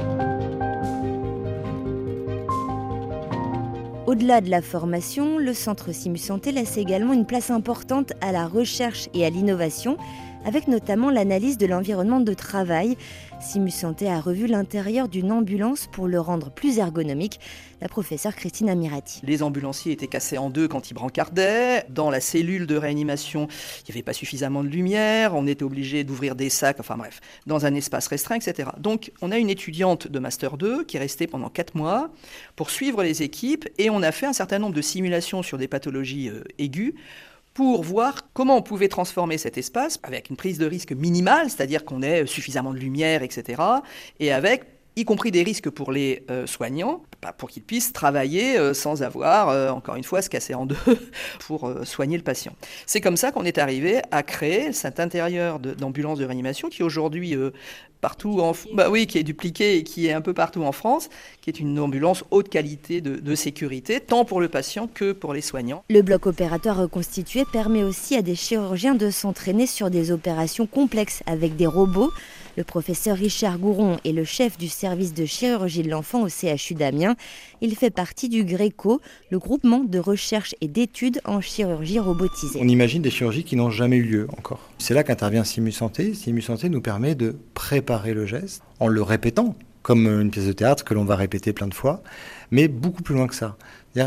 Au-delà 4.09 4.41
de 4.41 4.49
la 4.49 4.62
formation, 4.62 5.37
le 5.37 5.53
centre 5.53 5.93
Simu 5.93 6.17
Santé 6.17 6.50
laisse 6.50 6.79
également 6.79 7.12
une 7.12 7.27
place 7.27 7.50
importante 7.50 8.15
à 8.23 8.33
la 8.33 8.47
recherche 8.47 9.11
et 9.12 9.27
à 9.27 9.29
l'innovation 9.29 9.99
avec 10.45 10.68
notamment 10.68 11.11
l'analyse 11.11 11.59
de 11.59 11.66
l'environnement 11.66 12.21
de 12.21 12.35
travail. 12.35 12.97
Simu 13.40 13.71
Santé 13.71 14.09
a 14.09 14.21
revu 14.21 14.47
l'intérieur 14.47 15.09
d'une 15.09 15.30
ambulance 15.30 15.88
pour 15.92 16.09
le 16.09 16.21
rendre 16.21 16.50
plus 16.50 16.78
ergonomique. 16.78 17.38
La 17.80 17.88
professeure 17.88 18.35
Christine 18.35 18.68
Amirati. 18.68 19.21
Les 19.23 19.45
ambulanciers 19.45 19.92
étaient 19.92 20.09
cassés 20.09 20.37
en 20.37 20.50
deux 20.50 20.66
quand 20.66 20.90
ils 20.90 20.95
brancardaient. 20.95 21.85
Dans 21.90 22.11
la 22.11 22.21
cellule 22.21 22.66
de 22.66 22.76
réanimation, 22.76 23.47
il 23.47 23.92
n'y 23.92 23.97
avait 23.97 24.02
pas 24.02 24.12
suffisamment 24.12 24.64
de 24.64 24.68
lumière. 24.68 25.37
On 25.37 25.47
était 25.47 25.62
obligé 25.62 26.02
d'ouvrir 26.02 26.35
des 26.35 26.50
sacs, 26.50 26.80
enfin 26.80 26.97
bref, 26.97 27.21
dans 27.47 27.66
un 27.66 27.75
espace 27.76 28.09
restreint, 28.09 28.37
etc. 28.37 28.71
Donc, 28.78 29.12
on 29.23 29.30
a 29.30 29.38
une 29.38 29.50
étudiante 29.50 30.09
de 30.09 30.18
Master 30.18 30.57
2 30.57 30.85
qui 30.85 30.97
est 30.97 31.00
restée 31.00 31.28
pendant 31.28 31.50
quatre 31.50 31.76
mois 31.76 32.11
pour 32.57 32.71
suivre 32.71 33.04
les 33.04 33.23
équipes 33.23 33.68
et 33.78 33.90
on 33.90 34.02
a 34.02 34.11
fait 34.11 34.26
un 34.26 34.33
certain 34.33 34.59
nombre 34.59 34.75
de 34.75 34.83
simulations 34.83 35.45
sur 35.45 35.59
des 35.59 35.68
pathologies 35.68 36.28
euh, 36.30 36.42
aiguës 36.59 36.95
pour 37.59 37.83
voir 37.83 38.15
comment 38.35 38.57
on 38.57 38.62
pouvait 38.62 38.87
transformer 38.87 39.37
cet 39.37 39.59
espace 39.59 39.99
avec 40.05 40.31
une 40.31 40.37
prise 40.37 40.59
de 40.59 40.67
risque 40.67 40.93
minimale, 40.93 41.50
c'est-à-dire 41.50 41.85
qu'on 41.85 42.03
ait 42.03 42.25
suffisamment 42.25 42.73
de 42.73 42.79
lumière, 42.79 43.25
etc., 43.25 43.61
et 44.21 44.31
avec 44.31 44.78
y 44.99 45.05
compris 45.05 45.31
des 45.31 45.43
risques 45.43 45.71
pour 45.71 45.93
les 45.93 46.25
euh, 46.31 46.47
soignants, 46.47 47.02
pour 47.37 47.49
qu'ils 47.49 47.62
puissent 47.62 47.93
travailler 47.93 48.59
euh, 48.59 48.75
sans 48.75 49.02
avoir, 49.02 49.49
euh, 49.49 49.71
encore 49.71 49.97
une 49.97 50.05
fois, 50.05 50.23
se 50.23 50.28
casser 50.28 50.55
en 50.55 50.67
deux 50.67 50.76
pour 51.47 51.73
soigner 51.85 52.17
le 52.17 52.23
patient. 52.23 52.52
C'est 52.87 53.00
comme 53.00 53.17
ça 53.17 53.31
qu'on 53.31 53.45
est 53.45 53.59
arrivé 53.59 54.00
à 54.11 54.23
créer 54.23 54.73
cet 54.73 55.00
intérieur 55.00 55.59
d'ambulance 55.59 56.19
de, 56.19 56.25
réanimation 56.25 56.69
qui 56.69 56.83
aujourd'hui 56.83 57.37
partout 58.00 58.43
bah 58.75 58.90
oui 58.90 59.07
qui 59.07 59.19
est 59.19 59.23
dupliqué 59.23 59.76
et 59.76 59.83
qui 59.83 60.07
est 60.07 60.12
un 60.12 60.21
peu 60.21 60.35
partout 60.35 60.62
en 60.62 60.73
France, 60.73 61.09
qui 61.40 61.50
est 61.50 61.59
une 61.59 61.78
ambulance 61.78 62.25
haute 62.31 62.49
qualité 62.49 63.00
de, 63.00 63.17
de, 63.17 63.35
sécurité 63.35 64.00
tant 64.00 64.25
pour 64.25 64.40
le 64.40 64.49
patient 64.49 64.88
que 64.93 65.12
pour 65.12 65.33
les 65.33 65.40
soignants. 65.40 65.85
Le 65.88 66.02
bloc 66.02 66.26
opératoire 66.26 66.76
reconstitué 66.76 67.45
permet 67.50 67.83
aussi 67.83 68.14
à 68.17 68.23
des 68.23 68.35
chirurgiens 68.35 68.95
de 68.95 69.11
s'entraîner 69.11 69.67
sur 69.67 69.90
des 69.90 70.12
opérations 70.12 70.67
complexes 70.67 71.23
avec 71.26 71.57
des 71.57 71.67
robots. 71.67 72.12
Le 72.59 72.65
professeur 72.65 73.17
Richard 73.17 73.57
Gouron 73.61 73.99
est 74.05 74.11
le 74.11 74.25
chef 74.25 74.59
du 74.59 74.67
service 74.67 75.15
de 75.15 75.25
chirurgie 75.25 75.85
de 75.85 75.91
l'enfant 75.91 76.23
au 76.25 76.29
CHU 76.29 76.75
d'Amiens. 76.75 77.15
Il 77.61 77.77
fait 77.77 77.91
partie 77.91 78.29
du 78.29 78.43
GRECO, 78.43 79.00
le 79.31 79.38
groupement 79.38 79.85
de 79.85 80.00
recherche 80.00 80.57
et 80.61 80.67
d'études 80.67 81.21
en 81.25 81.41
chirurgie 81.41 82.00
robotisée. 82.00 82.59
On 82.61 82.67
imagine 82.67 83.00
des 83.00 83.11
chirurgies 83.11 83.45
qui 83.45 83.55
n'ont 83.55 83.71
jamais 83.71 83.95
eu 83.99 84.03
lieu 84.03 84.29
encore. 84.37 84.59
C'est 84.79 84.93
là 84.93 85.05
qu'intervient 85.05 85.45
Simu 85.45 85.71
Santé. 85.71 86.15
Simu 86.15 86.43
Santé 86.43 86.69
nous 86.69 86.81
permet 86.81 87.15
de 87.15 87.37
préparer 87.55 88.12
le 88.12 88.27
geste 88.27 88.65
en 88.81 88.88
le 88.88 89.03
répétant, 89.03 89.55
comme 89.83 90.09
une 90.09 90.33
pièce 90.33 90.49
de 90.49 90.53
théâtre 90.53 90.83
que 90.83 90.95
l'on 90.95 91.05
va 91.05 91.15
répéter 91.15 91.53
plein 91.53 91.69
de 91.69 91.75
fois, 91.75 92.03
mais 92.50 92.67
beaucoup 92.67 93.05
plus 93.05 93.15
loin 93.15 93.29
que 93.29 93.37
ça. 93.37 93.57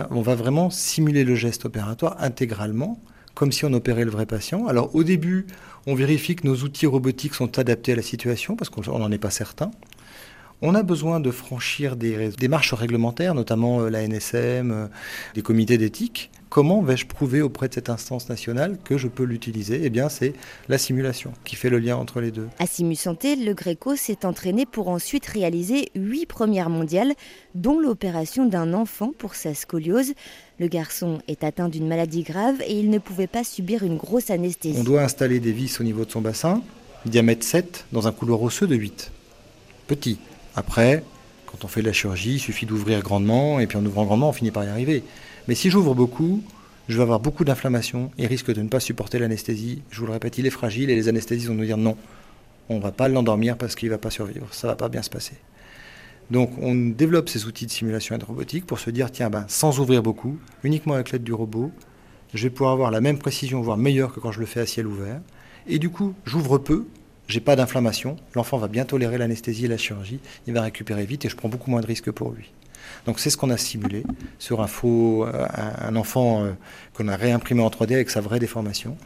On 0.10 0.22
va 0.22 0.36
vraiment 0.36 0.70
simuler 0.70 1.24
le 1.24 1.36
geste 1.36 1.64
opératoire 1.64 2.18
intégralement, 2.20 3.00
comme 3.36 3.52
si 3.52 3.66
on 3.66 3.74
opérait 3.74 4.06
le 4.06 4.12
vrai 4.12 4.26
patient. 4.26 4.68
Alors 4.68 4.96
au 4.96 5.04
début, 5.04 5.48
on 5.88 5.96
vérifie 5.96 6.36
que 6.36 6.46
nos 6.46 6.56
outils 6.58 6.86
robotiques 6.86 7.34
sont 7.34 7.60
adaptés 7.60 7.94
à 7.94 7.96
la 7.96 8.02
situation, 8.02 8.56
parce 8.56 8.70
qu'on 8.70 9.00
n'en 9.00 9.12
est 9.12 9.18
pas 9.18 9.32
certain. 9.32 9.72
On 10.62 10.76
a 10.76 10.84
besoin 10.84 11.20
de 11.20 11.32
franchir 11.32 11.96
des, 11.96 12.30
démarches 12.30 12.74
réglementaires, 12.74 13.34
notamment 13.34 13.82
euh, 13.82 13.90
la 13.90 14.08
NSM, 14.08 14.72
euh, 14.72 14.88
des 15.34 15.42
comités 15.42 15.80
d'éthique. 15.80 16.30
Comment 16.52 16.82
vais-je 16.82 17.06
prouver 17.06 17.42
auprès 17.42 17.70
de 17.70 17.74
cette 17.74 17.90
instance 17.90 18.28
nationale 18.28 18.78
que 18.84 18.98
je 18.98 19.08
peux 19.08 19.24
l'utiliser? 19.24 19.80
Eh 19.86 19.90
bien, 19.90 20.10
c'est 20.10 20.34
la 20.68 20.78
simulation 20.78 21.32
qui 21.46 21.56
fait 21.56 21.70
le 21.70 21.80
lien 21.80 21.96
entre 21.96 22.20
les 22.20 22.30
deux. 22.30 22.50
À 22.60 22.68
Simu 22.68 22.96
Santé, 22.96 23.38
le 23.38 23.54
Gréco 23.54 23.96
s'est 23.96 24.26
entraîné 24.26 24.66
pour 24.66 24.90
ensuite 24.90 25.26
réaliser 25.28 25.92
huit 25.96 26.26
premières 26.26 26.70
mondiales, 26.70 27.14
dont 27.56 27.80
l'opération 27.80 28.46
d'un 28.46 28.74
enfant 28.74 29.14
pour 29.18 29.36
sa 29.36 29.54
scoliose. 29.54 30.12
Le 30.60 30.68
garçon 30.68 31.20
est 31.30 31.46
atteint 31.46 31.70
d'une 31.70 31.88
maladie 31.88 32.24
grave 32.24 32.62
et 32.68 32.78
il 32.78 32.90
ne 32.90 32.98
pouvait 32.98 33.28
pas 33.28 33.46
subir 33.46 33.84
une 33.84 33.96
grosse 33.96 34.30
anesthésie. 34.30 34.78
On 34.78 34.84
doit 34.84 35.04
installer 35.04 35.40
des 35.40 35.54
vis 35.54 35.80
au 35.80 35.86
niveau 35.86 36.04
de 36.04 36.12
son 36.12 36.20
bassin, 36.20 36.62
diamètre 37.06 37.46
7, 37.46 37.86
dans 37.94 38.10
un 38.10 38.12
couloir 38.12 38.42
osseux 38.42 38.68
de 38.68 38.76
8. 38.76 39.10
Petit. 39.88 40.20
Après, 40.58 41.02
quand 41.46 41.64
on 41.64 41.70
fait 41.70 41.80
de 41.82 41.88
la 41.88 41.94
chirurgie, 41.94 42.34
il 42.34 42.40
suffit 42.40 42.66
d'ouvrir 42.66 43.02
grandement, 43.04 43.62
et 43.62 43.68
puis 43.68 43.78
en 43.78 43.86
ouvrant 43.86 44.04
grandement, 44.04 44.28
on 44.28 44.34
finit 44.34 44.52
par 44.52 44.66
y 44.66 44.68
arriver. 44.68 45.06
Mais 45.48 45.56
si 45.56 45.70
j'ouvre 45.70 45.96
beaucoup, 45.96 46.44
je 46.88 46.98
vais 46.98 47.04
avoir 47.04 47.20
beaucoup 47.20 47.44
d'inflammation 47.44 48.12
et 48.18 48.28
risque 48.28 48.54
de 48.54 48.62
ne 48.62 48.68
pas 48.68 48.80
supporter 48.80 49.20
l'anesthésie. 49.20 49.82
Je 49.92 50.00
vous 50.00 50.06
le 50.06 50.14
répète, 50.14 50.38
il 50.38 50.46
est 50.46 50.52
fragile 50.52 50.90
et 50.90 50.96
les 50.96 51.08
anesthésistes 51.10 51.48
vont 51.48 51.56
nous 51.56 51.66
dire 51.66 51.78
non, 51.78 51.98
on 52.70 52.78
ne 52.78 52.82
va 52.82 52.92
pas 52.92 53.08
l'endormir 53.08 53.58
parce 53.58 53.76
qu'il 53.76 53.90
ne 53.90 53.94
va 53.94 53.98
pas 53.98 54.10
survivre, 54.10 54.48
ça 54.54 54.68
ne 54.68 54.72
va 54.72 54.76
pas 54.76 54.90
bien 54.90 55.02
se 55.02 55.10
passer. 55.10 55.36
Donc 56.30 56.52
on 56.62 56.74
développe 56.74 57.30
ces 57.30 57.46
outils 57.46 57.66
de 57.66 57.72
simulation 57.72 58.16
et 58.16 58.24
robotique 58.24 58.66
pour 58.66 58.80
se 58.80 58.90
dire 58.90 59.12
tiens, 59.12 59.30
ben, 59.30 59.46
sans 59.48 59.80
ouvrir 59.80 60.02
beaucoup, 60.02 60.38
uniquement 60.64 60.94
avec 60.94 61.12
l'aide 61.12 61.24
du 61.24 61.34
robot, 61.34 61.72
je 62.34 62.44
vais 62.44 62.50
pouvoir 62.50 62.72
avoir 62.72 62.92
la 62.92 63.02
même 63.02 63.18
précision, 63.18 63.62
voire 63.62 63.78
meilleure 63.78 64.14
que 64.14 64.20
quand 64.20 64.32
je 64.32 64.40
le 64.40 64.46
fais 64.46 64.62
à 64.62 64.66
ciel 64.66 64.88
ouvert. 64.88 65.20
Et 65.68 65.80
du 65.80 65.90
coup, 65.90 66.14
j'ouvre 66.26 66.58
peu, 66.58 66.86
j'ai 67.32 67.40
pas 67.40 67.56
d'inflammation, 67.56 68.18
l'enfant 68.36 68.58
va 68.58 68.68
bien 68.68 68.86
tolérer 68.86 69.18
l'anesthésie 69.18 69.66
et 69.66 69.68
la 69.68 69.78
chirurgie, 69.78 70.20
il 70.48 70.54
va 70.54 70.62
récupérer 70.62 71.06
vite 71.06 71.26
et 71.26 71.30
je 71.30 71.36
prends 71.36 71.50
beaucoup 71.50 71.72
moins 71.72 71.82
de 71.82 71.88
risques 71.88 72.12
pour 72.12 72.32
lui. 72.32 72.52
Donc 73.06 73.20
c'est 73.20 73.30
ce 73.30 73.38
qu'on 73.38 73.50
a 73.50 73.58
simulé 73.58 74.04
sur 74.38 74.62
un 74.62 74.68
faux, 74.68 75.26
euh, 75.26 75.48
un, 75.80 75.96
enfant 75.96 76.44
euh, 76.44 76.52
qu'on 76.94 77.08
a 77.08 77.16
réimprimé 77.16 77.62
en 77.64 77.70
3D 77.70 77.94
avec 77.94 78.10
sa 78.10 78.22
vraie 78.22 78.40
déformation. 78.40 78.98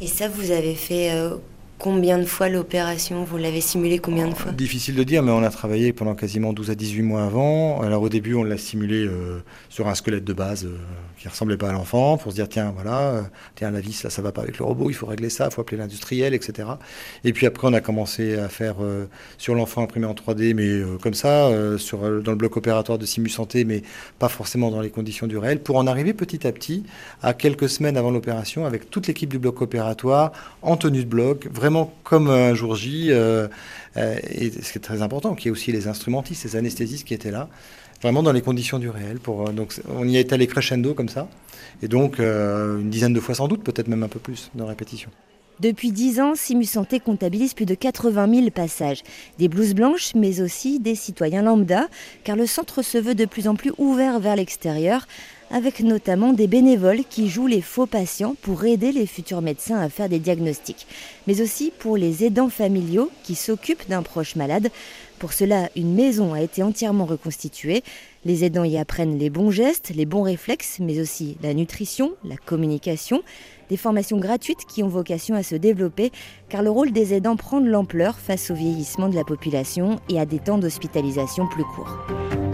Et 0.00 0.06
ça, 0.06 0.28
vous 0.28 0.50
avez 0.50 0.74
fait 0.74 1.12
euh, 1.12 1.36
combien 1.78 2.18
de 2.18 2.24
fois 2.24 2.48
l'opération 2.48 3.24
Vous 3.24 3.36
l'avez 3.36 3.60
simulé 3.60 3.98
combien 3.98 4.28
de 4.28 4.34
fois 4.34 4.52
Difficile 4.52 4.94
de 4.94 5.04
dire, 5.04 5.22
mais 5.22 5.32
on 5.32 5.42
a 5.42 5.50
travaillé 5.50 5.92
pendant 5.92 6.14
quasiment 6.14 6.52
12 6.52 6.70
à 6.70 6.74
18 6.74 7.02
mois 7.02 7.24
avant. 7.24 7.80
Alors 7.82 8.02
au 8.02 8.08
début, 8.08 8.34
on 8.34 8.44
l'a 8.44 8.58
simulé 8.58 9.08
sur 9.68 9.88
un 9.88 9.94
squelette 9.94 10.24
de 10.24 10.32
base 10.32 10.66
qui 11.18 11.28
ressemblait 11.28 11.56
pas 11.56 11.70
à 11.70 11.72
l'enfant 11.72 12.18
pour 12.18 12.32
se 12.32 12.36
dire 12.36 12.48
tiens 12.48 12.72
voilà 12.74 13.00
euh, 13.00 13.22
tiens 13.54 13.70
la 13.70 13.80
vis 13.80 14.02
là 14.04 14.10
ça 14.10 14.20
va 14.22 14.32
pas 14.32 14.42
avec 14.42 14.58
le 14.58 14.64
robot 14.64 14.90
il 14.90 14.94
faut 14.94 15.06
régler 15.06 15.30
ça 15.30 15.46
il 15.46 15.54
faut 15.54 15.62
appeler 15.62 15.78
l'industriel 15.78 16.34
etc 16.34 16.68
et 17.24 17.32
puis 17.32 17.46
après 17.46 17.66
on 17.68 17.72
a 17.72 17.80
commencé 17.80 18.38
à 18.38 18.48
faire 18.48 18.76
euh, 18.80 19.06
sur 19.38 19.54
l'enfant 19.54 19.82
imprimé 19.82 20.06
en 20.06 20.12
3D 20.12 20.54
mais 20.54 20.66
euh, 20.66 20.98
comme 21.02 21.14
ça 21.14 21.50
sur 21.78 22.00
dans 22.22 22.32
le 22.32 22.36
bloc 22.36 22.56
opératoire 22.56 22.98
de 22.98 23.06
Simu 23.06 23.28
Santé 23.28 23.64
mais 23.64 23.82
pas 24.18 24.28
forcément 24.28 24.70
dans 24.70 24.80
les 24.80 24.90
conditions 24.90 25.26
du 25.26 25.38
réel 25.38 25.60
pour 25.60 25.76
en 25.76 25.86
arriver 25.86 26.12
petit 26.12 26.46
à 26.46 26.52
petit 26.52 26.84
à 27.22 27.32
quelques 27.32 27.68
semaines 27.68 27.96
avant 27.96 28.10
l'opération 28.10 28.66
avec 28.66 28.90
toute 28.90 29.06
l'équipe 29.06 29.30
du 29.30 29.38
bloc 29.38 29.62
opératoire 29.62 30.32
en 30.62 30.76
tenue 30.76 31.04
de 31.04 31.08
bloc 31.08 31.48
vraiment 31.50 31.65
comme 32.02 32.28
un 32.28 32.54
jour 32.54 32.74
J 32.74 33.10
et 33.10 33.12
ce 33.14 34.72
qui 34.72 34.78
est 34.78 34.82
très 34.82 35.02
important 35.02 35.34
qu'il 35.34 35.46
y 35.46 35.48
ait 35.48 35.52
aussi 35.52 35.72
les 35.72 35.88
instrumentistes 35.88 36.44
les 36.44 36.56
anesthésistes 36.56 37.06
qui 37.06 37.14
étaient 37.14 37.30
là 37.30 37.48
vraiment 38.02 38.22
dans 38.22 38.32
les 38.32 38.42
conditions 38.42 38.78
du 38.78 38.88
réel. 38.88 39.18
Pour, 39.18 39.48
euh, 39.48 39.52
donc 39.52 39.74
on 39.88 40.06
y 40.06 40.16
est 40.16 40.32
allé 40.32 40.46
crescendo 40.46 40.94
comme 40.94 41.08
ça, 41.08 41.28
et 41.82 41.88
donc 41.88 42.20
euh, 42.20 42.80
une 42.80 42.90
dizaine 42.90 43.12
de 43.12 43.20
fois 43.20 43.34
sans 43.34 43.48
doute, 43.48 43.62
peut-être 43.62 43.88
même 43.88 44.02
un 44.02 44.08
peu 44.08 44.18
plus 44.18 44.50
de 44.54 44.62
répétition. 44.62 45.10
Depuis 45.58 45.90
10 45.90 46.20
ans, 46.20 46.34
Simu 46.34 46.66
Santé 46.66 47.00
comptabilise 47.00 47.54
plus 47.54 47.64
de 47.64 47.74
80 47.74 48.28
000 48.30 48.50
passages. 48.50 49.02
Des 49.38 49.48
blouses 49.48 49.72
blanches, 49.72 50.14
mais 50.14 50.42
aussi 50.42 50.80
des 50.80 50.94
citoyens 50.94 51.40
lambda, 51.40 51.88
car 52.24 52.36
le 52.36 52.46
centre 52.46 52.82
se 52.82 52.98
veut 52.98 53.14
de 53.14 53.24
plus 53.24 53.48
en 53.48 53.54
plus 53.54 53.72
ouvert 53.78 54.20
vers 54.20 54.36
l'extérieur, 54.36 55.06
avec 55.50 55.80
notamment 55.80 56.32
des 56.32 56.46
bénévoles 56.46 57.04
qui 57.08 57.28
jouent 57.28 57.46
les 57.46 57.60
faux 57.60 57.86
patients 57.86 58.36
pour 58.42 58.64
aider 58.64 58.92
les 58.92 59.06
futurs 59.06 59.42
médecins 59.42 59.78
à 59.78 59.88
faire 59.88 60.08
des 60.08 60.18
diagnostics, 60.18 60.86
mais 61.26 61.40
aussi 61.40 61.72
pour 61.78 61.96
les 61.96 62.24
aidants 62.24 62.48
familiaux 62.48 63.10
qui 63.22 63.34
s'occupent 63.34 63.88
d'un 63.88 64.02
proche 64.02 64.36
malade. 64.36 64.70
Pour 65.18 65.32
cela, 65.32 65.70
une 65.76 65.94
maison 65.94 66.34
a 66.34 66.42
été 66.42 66.62
entièrement 66.62 67.06
reconstituée. 67.06 67.82
Les 68.24 68.44
aidants 68.44 68.64
y 68.64 68.76
apprennent 68.76 69.18
les 69.18 69.30
bons 69.30 69.50
gestes, 69.50 69.92
les 69.94 70.04
bons 70.04 70.22
réflexes, 70.22 70.78
mais 70.80 71.00
aussi 71.00 71.38
la 71.42 71.54
nutrition, 71.54 72.12
la 72.24 72.36
communication, 72.36 73.22
des 73.70 73.76
formations 73.76 74.18
gratuites 74.18 74.66
qui 74.68 74.82
ont 74.82 74.88
vocation 74.88 75.34
à 75.34 75.42
se 75.42 75.54
développer, 75.54 76.12
car 76.48 76.62
le 76.62 76.70
rôle 76.70 76.92
des 76.92 77.14
aidants 77.14 77.36
prend 77.36 77.60
de 77.60 77.70
l'ampleur 77.70 78.18
face 78.18 78.50
au 78.50 78.54
vieillissement 78.54 79.08
de 79.08 79.16
la 79.16 79.24
population 79.24 80.00
et 80.10 80.20
à 80.20 80.26
des 80.26 80.38
temps 80.38 80.58
d'hospitalisation 80.58 81.46
plus 81.46 81.64
courts. 81.64 82.45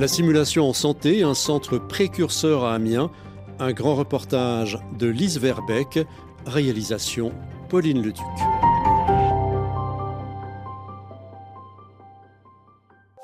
La 0.00 0.08
simulation 0.08 0.66
en 0.66 0.72
santé, 0.72 1.22
un 1.22 1.34
centre 1.34 1.76
précurseur 1.76 2.64
à 2.64 2.72
Amiens, 2.72 3.10
un 3.58 3.72
grand 3.72 3.96
reportage 3.96 4.78
de 4.98 5.06
Lise 5.06 5.38
Verbeck, 5.38 6.06
réalisation 6.46 7.32
Pauline 7.68 8.00
Leduc. 8.00 8.24